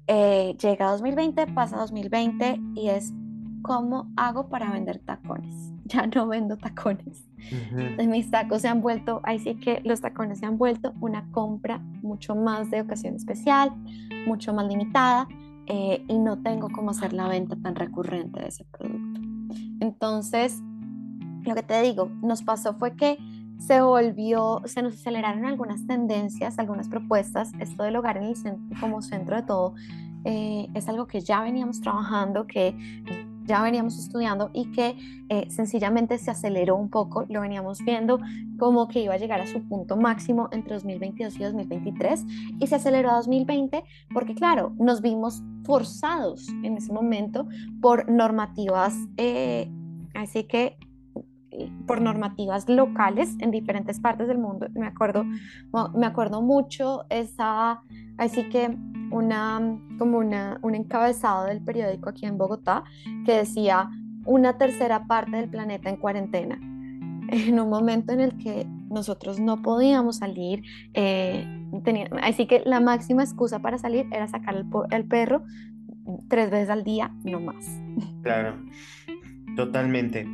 [0.07, 3.13] Eh, llega 2020, pasa 2020 y es,
[3.63, 5.74] ¿cómo hago para vender tacones?
[5.87, 7.25] ya no vendo tacones.
[7.99, 11.79] Mis tacos se han vuelto, ahí sí que los tacones se han vuelto una compra
[12.03, 13.71] mucho más de ocasión especial,
[14.27, 15.29] mucho más limitada
[15.67, 19.21] eh, y no tengo cómo hacer la venta tan recurrente de ese producto.
[19.81, 20.63] Entonces,
[21.45, 23.19] lo que te digo, nos pasó fue que
[23.59, 27.53] se volvió, se nos aceleraron algunas tendencias, algunas propuestas.
[27.61, 29.75] Esto del hogar en el centro, como centro de todo
[30.25, 32.75] eh, es algo que ya veníamos trabajando, que
[33.45, 34.97] ya veníamos estudiando y que
[35.29, 38.19] eh, sencillamente se aceleró un poco, lo veníamos viendo
[38.59, 42.25] como que iba a llegar a su punto máximo entre 2022 y 2023
[42.61, 47.47] y se aceleró a 2020 porque claro, nos vimos forzados en ese momento
[47.81, 49.71] por normativas, eh,
[50.15, 50.77] así que
[51.87, 54.69] por normativas locales en diferentes partes del mundo.
[54.75, 55.25] Me acuerdo,
[55.95, 57.81] me acuerdo mucho esa,
[58.19, 58.77] así que
[59.11, 62.85] una, como una, un encabezado del periódico aquí en Bogotá
[63.25, 63.91] que decía
[64.25, 66.59] una tercera parte del planeta en cuarentena.
[67.27, 71.47] En un momento en el que nosotros no podíamos salir, eh,
[71.83, 75.43] tenía, así que la máxima excusa para salir era sacar el, el perro
[76.29, 77.81] tres veces al día, no más.
[78.23, 78.57] Claro,
[79.57, 80.29] totalmente.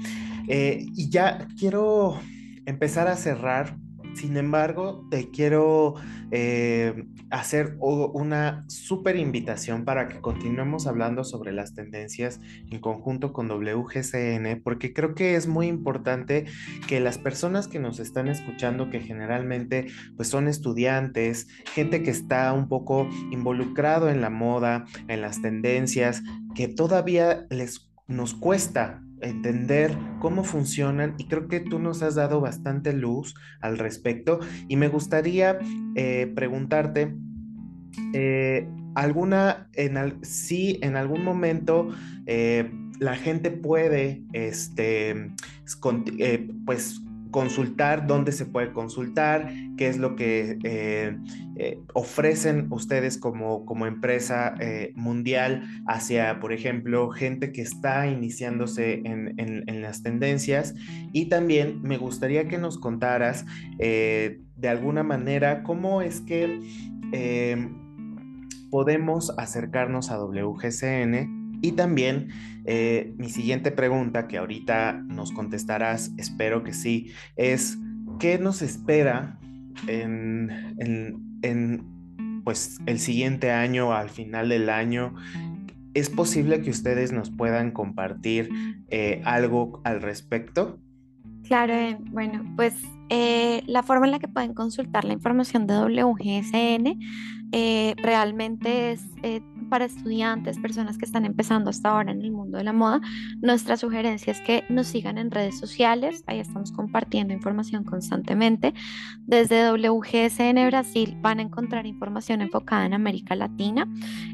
[0.52, 2.18] Eh, y ya quiero
[2.66, 3.76] empezar a cerrar.
[4.14, 5.94] Sin embargo, te quiero
[6.32, 13.48] eh, hacer una súper invitación para que continuemos hablando sobre las tendencias en conjunto con
[13.48, 16.46] WGCN, porque creo que es muy importante
[16.88, 19.86] que las personas que nos están escuchando, que generalmente
[20.16, 26.24] pues son estudiantes, gente que está un poco involucrado en la moda, en las tendencias,
[26.56, 32.40] que todavía les nos cuesta entender cómo funcionan y creo que tú nos has dado
[32.40, 35.58] bastante luz al respecto y me gustaría
[35.94, 37.14] eh, preguntarte
[38.12, 41.88] eh, alguna en si en algún momento
[42.26, 45.32] eh, la gente puede este
[46.64, 47.00] pues
[47.30, 51.16] consultar, dónde se puede consultar, qué es lo que eh,
[51.56, 59.02] eh, ofrecen ustedes como, como empresa eh, mundial hacia, por ejemplo, gente que está iniciándose
[59.04, 60.74] en, en, las tendencias.
[61.12, 63.46] Y también me gustaría que nos contaras
[63.78, 66.60] de alguna manera cómo es que
[68.70, 72.28] podemos acercarnos a WGCN y también
[72.64, 77.78] eh, mi siguiente pregunta, que ahorita nos contestarás, espero que sí, es
[78.18, 79.38] ¿qué nos espera
[79.86, 80.52] en,
[82.44, 85.14] pues, el siguiente año, al final del año?
[85.94, 88.50] ¿Es posible que ustedes nos puedan compartir
[88.88, 90.78] eh, algo al respecto?
[91.44, 92.74] Claro, eh, bueno, pues
[93.66, 97.00] la forma en la que pueden consultar la información de WGSN
[98.00, 99.02] realmente es
[99.70, 103.00] para estudiantes, personas que están empezando hasta ahora en el mundo de la moda,
[103.40, 108.74] nuestra sugerencia es que nos sigan en redes sociales, ahí estamos compartiendo información constantemente.
[109.20, 113.86] Desde WGSN Brasil van a encontrar información enfocada en América Latina,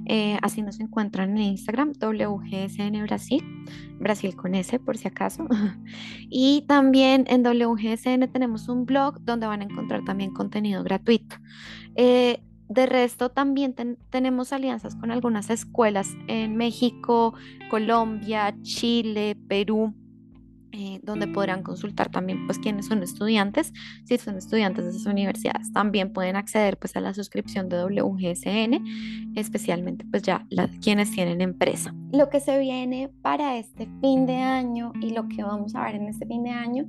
[0.07, 3.45] eh, así nos encuentran en Instagram, WGSN Brasil,
[4.01, 5.47] Brasil con S por si acaso.
[6.30, 11.37] y también en WGSN tenemos un blog donde van a encontrar también contenido gratuito.
[11.95, 13.75] Eh, de resto, también
[14.11, 17.35] tenemos alianzas con algunas escuelas en México,
[17.71, 19.95] Colombia, Chile, Perú,
[20.79, 23.73] eh, donde podrán consultar también pues quiénes son estudiantes,
[24.05, 29.35] si son estudiantes de esas universidades, también pueden acceder pues a la suscripción de WGSN,
[29.37, 30.47] especialmente pues ya
[30.83, 31.95] quienes tienen empresa.
[32.12, 35.95] Lo que se viene para este fin de año y lo que vamos a ver
[35.95, 36.87] en este fin de año,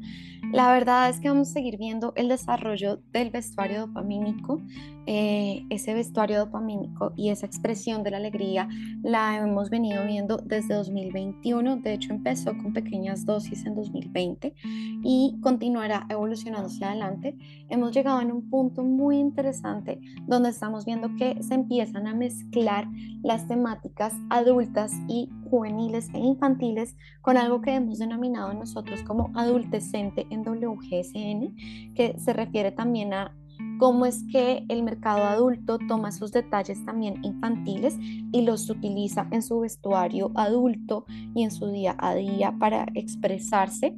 [0.51, 4.59] la verdad es que vamos a seguir viendo el desarrollo del vestuario dopamínico,
[5.09, 8.67] eh, ese vestuario dopamínico y esa expresión de la alegría
[9.01, 14.53] la hemos venido viendo desde 2021, de hecho empezó con pequeñas dosis en 2020
[15.03, 17.37] y continuará evolucionando hacia adelante.
[17.69, 22.89] Hemos llegado en un punto muy interesante donde estamos viendo que se empiezan a mezclar
[23.23, 30.27] las temáticas adultas y juveniles e infantiles con algo que hemos denominado nosotros como adultecente
[30.29, 33.33] en WGSN, que se refiere también a
[33.77, 37.97] cómo es que el mercado adulto toma esos detalles también infantiles
[38.31, 41.05] y los utiliza en su vestuario adulto
[41.35, 43.95] y en su día a día para expresarse.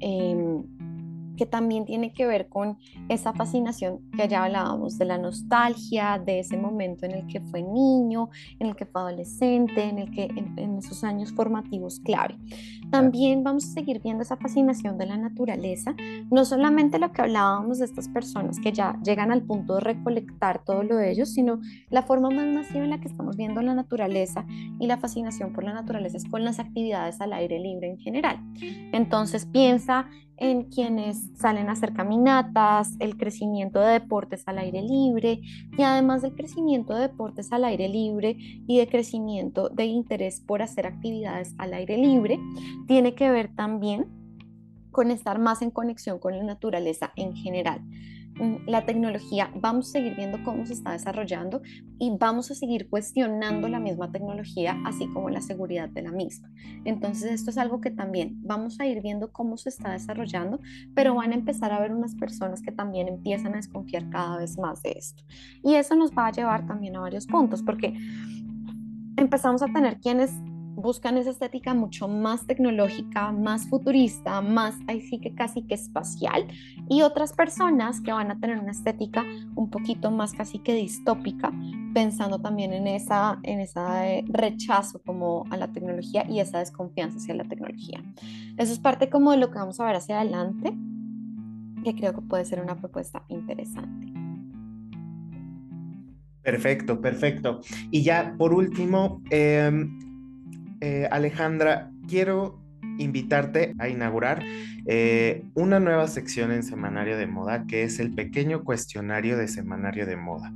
[0.00, 0.64] Em,
[1.36, 2.78] que también tiene que ver con
[3.08, 7.62] esa fascinación que ya hablábamos de la nostalgia, de ese momento en el que fue
[7.62, 12.36] niño, en el que fue adolescente, en el que en, esos años formativos clave.
[12.90, 15.94] También vamos a seguir viendo esa fascinación de la naturaleza,
[16.30, 20.64] no solamente lo que hablábamos de estas personas que ya llegan al punto de recolectar
[20.64, 21.60] todo lo de ellos, sino
[21.90, 24.44] la forma más masiva en la que estamos viendo la naturaleza
[24.78, 28.38] y la fascinación por la naturaleza es con las actividades al aire libre en general.
[28.92, 30.06] Entonces piensa
[30.42, 35.40] en quienes salen a hacer caminatas, el crecimiento de deportes al aire libre
[35.78, 38.36] y además del crecimiento de deportes al aire libre
[38.66, 42.40] y de crecimiento de interés por hacer actividades al aire libre,
[42.88, 44.08] tiene que ver también
[44.90, 47.80] con estar más en conexión con la naturaleza en general.
[48.40, 51.60] Mm, la tecnología, vamos a seguir viendo cómo se está desarrollando
[51.98, 56.50] y vamos a seguir cuestionando la misma tecnología, así como la seguridad de la misma.
[56.84, 60.60] Entonces, esto es algo que también vamos a ir viendo cómo se está desarrollando,
[60.94, 64.58] pero van a empezar a haber unas personas que también empiezan a desconfiar cada vez
[64.58, 65.22] más de esto.
[65.62, 67.94] Y eso nos va a llevar también a varios puntos, porque
[69.16, 70.32] empezamos a tener quienes
[70.74, 76.46] buscan esa estética mucho más tecnológica, más futurista, más así que casi que espacial,
[76.88, 81.52] y otras personas que van a tener una estética un poquito más casi que distópica,
[81.94, 87.34] pensando también en esa en ese rechazo como a la tecnología y esa desconfianza hacia
[87.34, 88.02] la tecnología.
[88.56, 90.72] Eso es parte como de lo que vamos a ver hacia adelante,
[91.84, 94.12] que creo que puede ser una propuesta interesante.
[96.42, 97.60] Perfecto, perfecto.
[97.90, 99.70] Y ya por último, eh,
[100.82, 102.60] eh, Alejandra, quiero
[102.98, 104.42] invitarte a inaugurar
[104.86, 110.06] eh, una nueva sección en Semanario de Moda que es el pequeño cuestionario de Semanario
[110.06, 110.52] de Moda.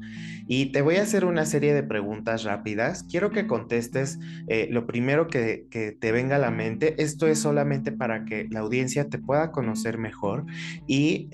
[0.49, 3.05] Y te voy a hacer una serie de preguntas rápidas.
[3.09, 4.19] Quiero que contestes
[4.49, 7.01] eh, lo primero que, que, te venga a la mente.
[7.01, 10.45] Esto es solamente para que la audiencia te pueda conocer mejor
[10.89, 11.29] y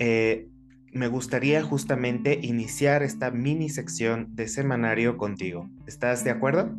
[0.93, 5.67] me gustaría justamente iniciar esta mini sección de semanario contigo.
[5.87, 6.75] ¿Estás de acuerdo?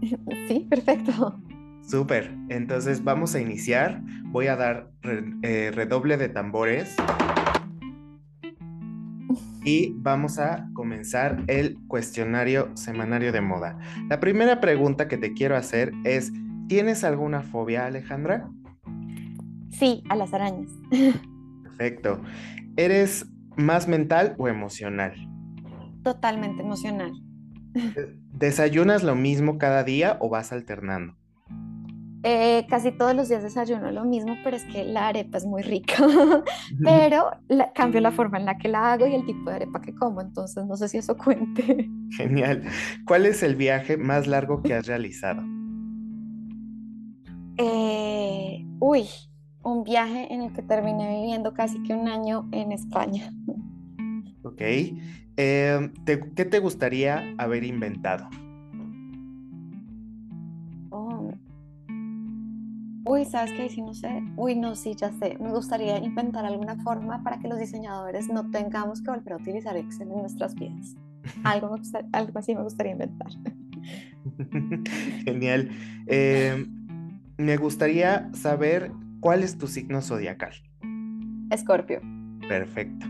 [0.48, 1.38] Sí, perfecto.
[1.82, 4.02] Súper, entonces vamos a iniciar.
[4.24, 4.90] Voy a dar
[5.42, 6.96] eh, redoble de tambores.
[9.64, 13.78] Y vamos a comenzar el cuestionario semanario de moda.
[14.08, 16.32] La primera pregunta que te quiero hacer es,
[16.68, 18.48] ¿tienes alguna fobia, Alejandra?
[19.70, 20.70] Sí, a las arañas.
[21.64, 22.20] Perfecto.
[22.76, 23.26] ¿Eres
[23.56, 25.14] más mental o emocional?
[26.02, 27.12] Totalmente emocional.
[28.38, 31.14] ¿Desayunas lo mismo cada día o vas alternando?
[32.22, 35.62] Eh, casi todos los días desayuno lo mismo, pero es que la arepa es muy
[35.62, 35.94] rica.
[36.84, 37.30] pero
[37.74, 40.20] cambio la forma en la que la hago y el tipo de arepa que como,
[40.20, 41.88] entonces no sé si eso cuente.
[42.10, 42.64] Genial.
[43.06, 45.42] ¿Cuál es el viaje más largo que has realizado?
[47.56, 49.06] Eh, uy,
[49.62, 53.32] un viaje en el que terminé viviendo casi que un año en España.
[54.42, 54.60] Ok.
[55.36, 58.28] Em, ¿Qué te gustaría haber inventado?
[60.90, 61.30] Oh.
[63.04, 63.68] Uy, ¿sabes qué?
[63.68, 64.22] Si no sé.
[64.36, 65.36] Uy, no, sí, ya sé.
[65.38, 69.76] Me gustaría inventar alguna forma para que los diseñadores no tengamos que volver a utilizar
[69.76, 70.96] Excel en nuestras vidas.
[71.44, 71.76] Algo,
[72.12, 73.28] algo así me gustaría inventar.
[75.24, 75.70] Genial.
[76.06, 80.54] Em, me gustaría saber cuál es tu signo zodiacal.
[81.50, 82.00] Escorpio.
[82.48, 83.06] Perfecto.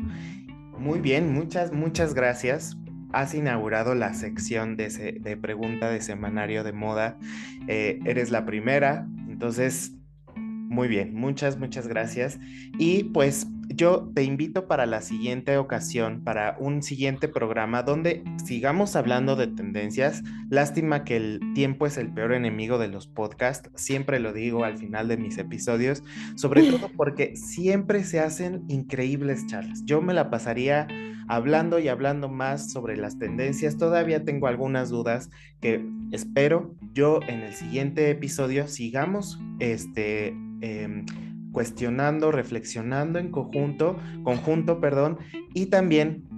[0.79, 2.77] Muy bien, muchas, muchas gracias.
[3.13, 7.19] Has inaugurado la sección de, de pregunta de semanario de moda.
[7.67, 9.93] Eh, eres la primera, entonces,
[10.37, 12.39] muy bien, muchas, muchas gracias.
[12.79, 18.97] Y pues yo te invito para la siguiente ocasión, para un siguiente programa donde sigamos
[18.97, 20.23] hablando de tendencias.
[20.51, 24.79] Lástima que el tiempo es el peor enemigo de los podcasts, siempre lo digo al
[24.79, 26.03] final de mis episodios,
[26.37, 29.85] sobre todo porque siempre se hacen increíbles charlas.
[29.85, 30.87] Yo me la pasaría
[31.29, 33.77] hablando y hablando más sobre las tendencias.
[33.77, 40.29] Todavía tengo algunas dudas que espero yo en el siguiente episodio sigamos este...
[40.61, 41.05] Em,
[41.57, 45.17] cuestionando, reflexionando en conjunto, conjunto, perdón,
[45.55, 46.29] y también,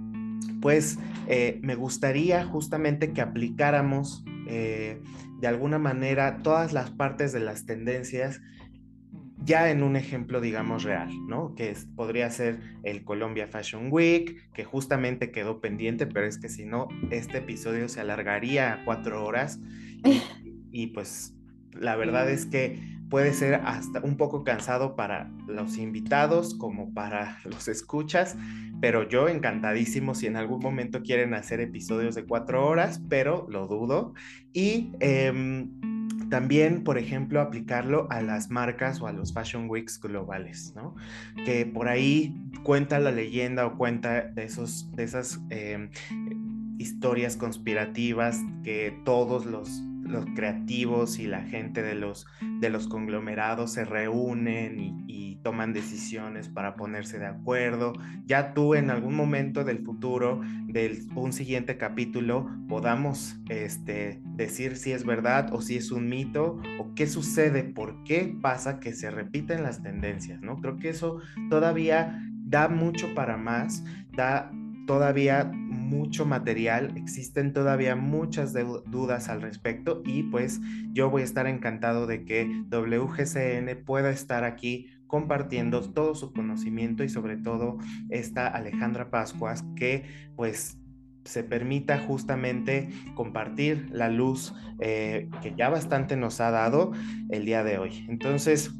[0.61, 0.97] pues,
[1.27, 5.01] eh, me gustaría justamente que aplicáramos eh,
[5.41, 8.39] de alguna manera todas las partes de las tendencias
[9.43, 11.53] ya en un ejemplo, digamos, real, ¿no?
[11.53, 16.63] Que podría ser el Colombia Fashion Week, que justamente quedó pendiente, pero es que si
[16.63, 19.59] no, este episodio se alargaría a cuatro horas
[20.71, 21.35] y pues
[21.73, 27.39] la verdad es que puede ser hasta un poco cansado para los invitados como para
[27.45, 28.37] los escuchas,
[28.79, 33.67] pero yo encantadísimo si en algún momento quieren hacer episodios de cuatro horas, pero lo
[33.67, 34.13] dudo.
[34.53, 35.71] Y em,
[36.29, 40.95] también, por ejemplo, aplicarlo a las marcas o a los Fashion Weeks globales, ¿no?
[41.43, 45.89] Que por ahí cuenta la leyenda o cuenta de, esos, de esas em,
[46.77, 52.25] historias conspirativas que todos los los creativos y la gente de los,
[52.59, 57.93] de los conglomerados se reúnen y, toman decisiones para ponerse de acuerdo.
[58.25, 64.91] Ya tú en algún momento del futuro, de un siguiente capítulo, podamos este, decir si
[64.91, 69.11] es verdad o si es un mito o qué sucede, por qué pasa que se
[69.11, 70.57] repiten las tendencias, ¿no?
[70.57, 73.85] Creo que eso todavía da mucho para más,
[74.17, 74.51] da
[74.89, 78.55] todavía mucho material, existen todavía muchas
[78.87, 80.61] dudas al respecto y pues
[80.93, 87.03] yo voy a estar encantado de que WGCN pueda estar aquí compartiendo todo su conocimiento
[87.03, 87.77] y sobre todo
[88.09, 90.79] esta Alejandra Pascuas que pues
[91.23, 96.93] se permita justamente compartir la luz eh, que ya bastante nos ha dado
[97.29, 98.07] el día de hoy.
[98.09, 98.71] Entonces,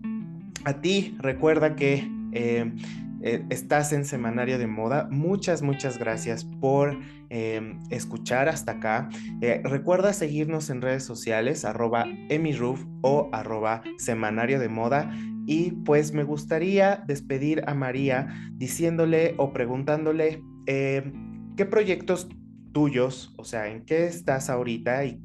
[0.66, 2.74] a ti recuerda que eh,
[3.22, 5.08] eh, estás en Semanario de Moda.
[5.12, 6.98] Muchas, muchas gracias por
[7.30, 9.10] em, escuchar hasta acá.
[9.42, 15.12] Eh, recuerda seguirnos en redes sociales, arroba emiruf o arroba Semanario de Moda.
[15.46, 22.30] Y pues me gustaría despedir a María diciéndole o preguntándole em, qué proyectos
[22.72, 25.20] tuyos, o sea, en qué estás ahorita y,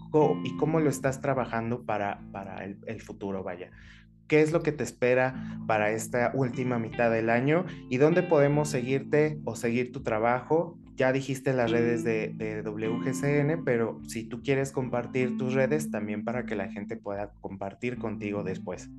[0.44, 3.70] y cómo lo estás trabajando para, para el, el futuro, vaya
[4.28, 8.68] qué es lo que te espera para esta última mitad del año y dónde podemos
[8.68, 10.78] seguirte o seguir tu trabajo.
[10.96, 16.46] Ya dijiste las redes de, WGCN, pero si tú quieres compartir tus redes, también para
[16.46, 18.90] que la gente pueda compartir contigo después.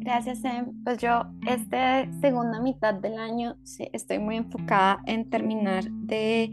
[0.00, 0.84] Gracias, Em.
[0.84, 3.56] Pues yo, esta segunda mitad del año,
[3.94, 6.52] estoy muy enfocada en terminar de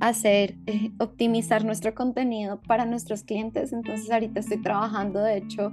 [0.00, 3.72] hacer, eh, optimizar nuestro contenido para nuestros clientes.
[3.72, 5.72] Entonces, ahorita estoy trabajando, de hecho,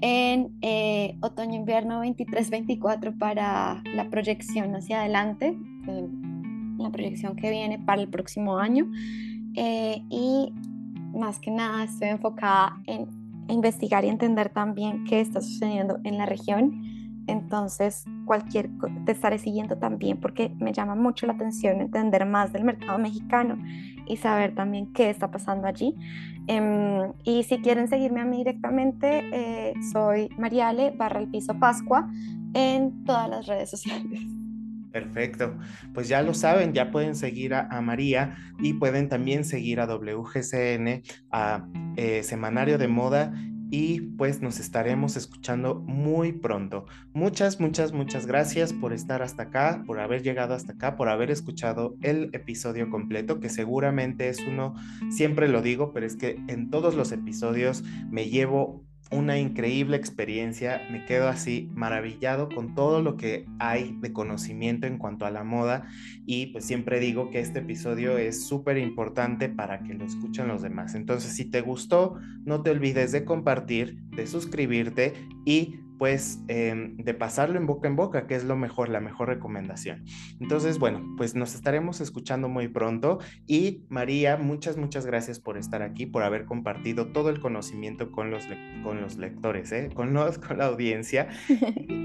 [0.00, 5.56] en eh, otoño-invierno 23-24 para la proyección hacia adelante,
[5.88, 6.08] eh,
[6.78, 8.90] la proyección que viene para el próximo año.
[9.54, 10.52] Eh, y
[11.14, 13.08] más que nada estoy enfocada en
[13.48, 16.82] investigar y entender también qué está sucediendo en la región.
[17.26, 18.68] Entonces, cualquier
[19.04, 23.58] te estaré siguiendo también porque me llama mucho la atención entender más del mercado mexicano
[24.06, 25.96] y saber también qué está pasando allí.
[26.46, 32.08] Em, y si quieren seguirme a mí directamente, eh, soy Mariale barra el piso Pascua
[32.54, 34.20] en todas las redes sociales.
[34.92, 35.56] Perfecto,
[35.92, 41.02] pues ya lo saben, ya pueden seguir a, María y pueden también seguir a WGCN,
[41.30, 41.66] a
[41.96, 43.32] eh, Semanario de Moda
[43.70, 46.86] y pues nos estaremos escuchando muy pronto.
[47.12, 51.30] Muchas, muchas, muchas gracias por estar hasta acá, por haber llegado hasta acá, por haber
[51.30, 54.74] escuchado el episodio completo, que seguramente es uno,
[55.10, 60.86] siempre lo digo, pero es que en todos los episodios me llevo una increíble experiencia,
[60.90, 65.44] me quedo así maravillado con todo lo que hay de conocimiento en cuanto a la
[65.44, 65.88] moda
[66.26, 70.62] y pues siempre digo que este episodio es súper importante para que lo escuchen los
[70.62, 70.94] demás.
[70.94, 77.14] Entonces si te gustó, no te olvides de compartir, de suscribirte y pues em, de
[77.14, 80.04] pasarlo en boca en boca, que es lo mejor, la mejor recomendación.
[80.40, 85.82] Entonces, bueno, pues nos estaremos escuchando muy pronto y María, muchas, muchas gracias por estar
[85.82, 88.44] aquí, por haber compartido todo el conocimiento con los,
[88.82, 89.90] con los lectores, ¿eh?
[89.94, 91.28] con, los, con la audiencia.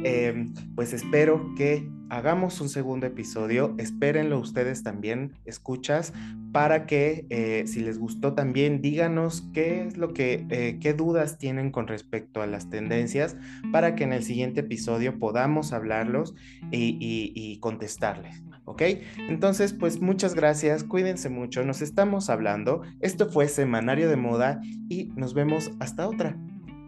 [0.06, 6.14] Em, pues espero que hagamos un segundo episodio, espérenlo ustedes también, escuchas,
[6.52, 11.40] para que eh, si les gustó también díganos qué es lo que, eh, qué dudas
[11.40, 13.36] tienen con respecto a las tendencias,
[13.72, 16.36] para que en el siguiente episodio podamos hablarlos
[16.72, 16.98] y,
[17.36, 18.44] y contestarles.
[18.66, 18.82] ¿Ok?
[19.28, 22.84] Entonces, pues muchas gracias, cuídense mucho, nos estamos hablando.
[23.02, 26.38] Esto fue Semanario de Moda y nos vemos hasta otra.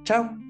[0.04, 0.45] Chao.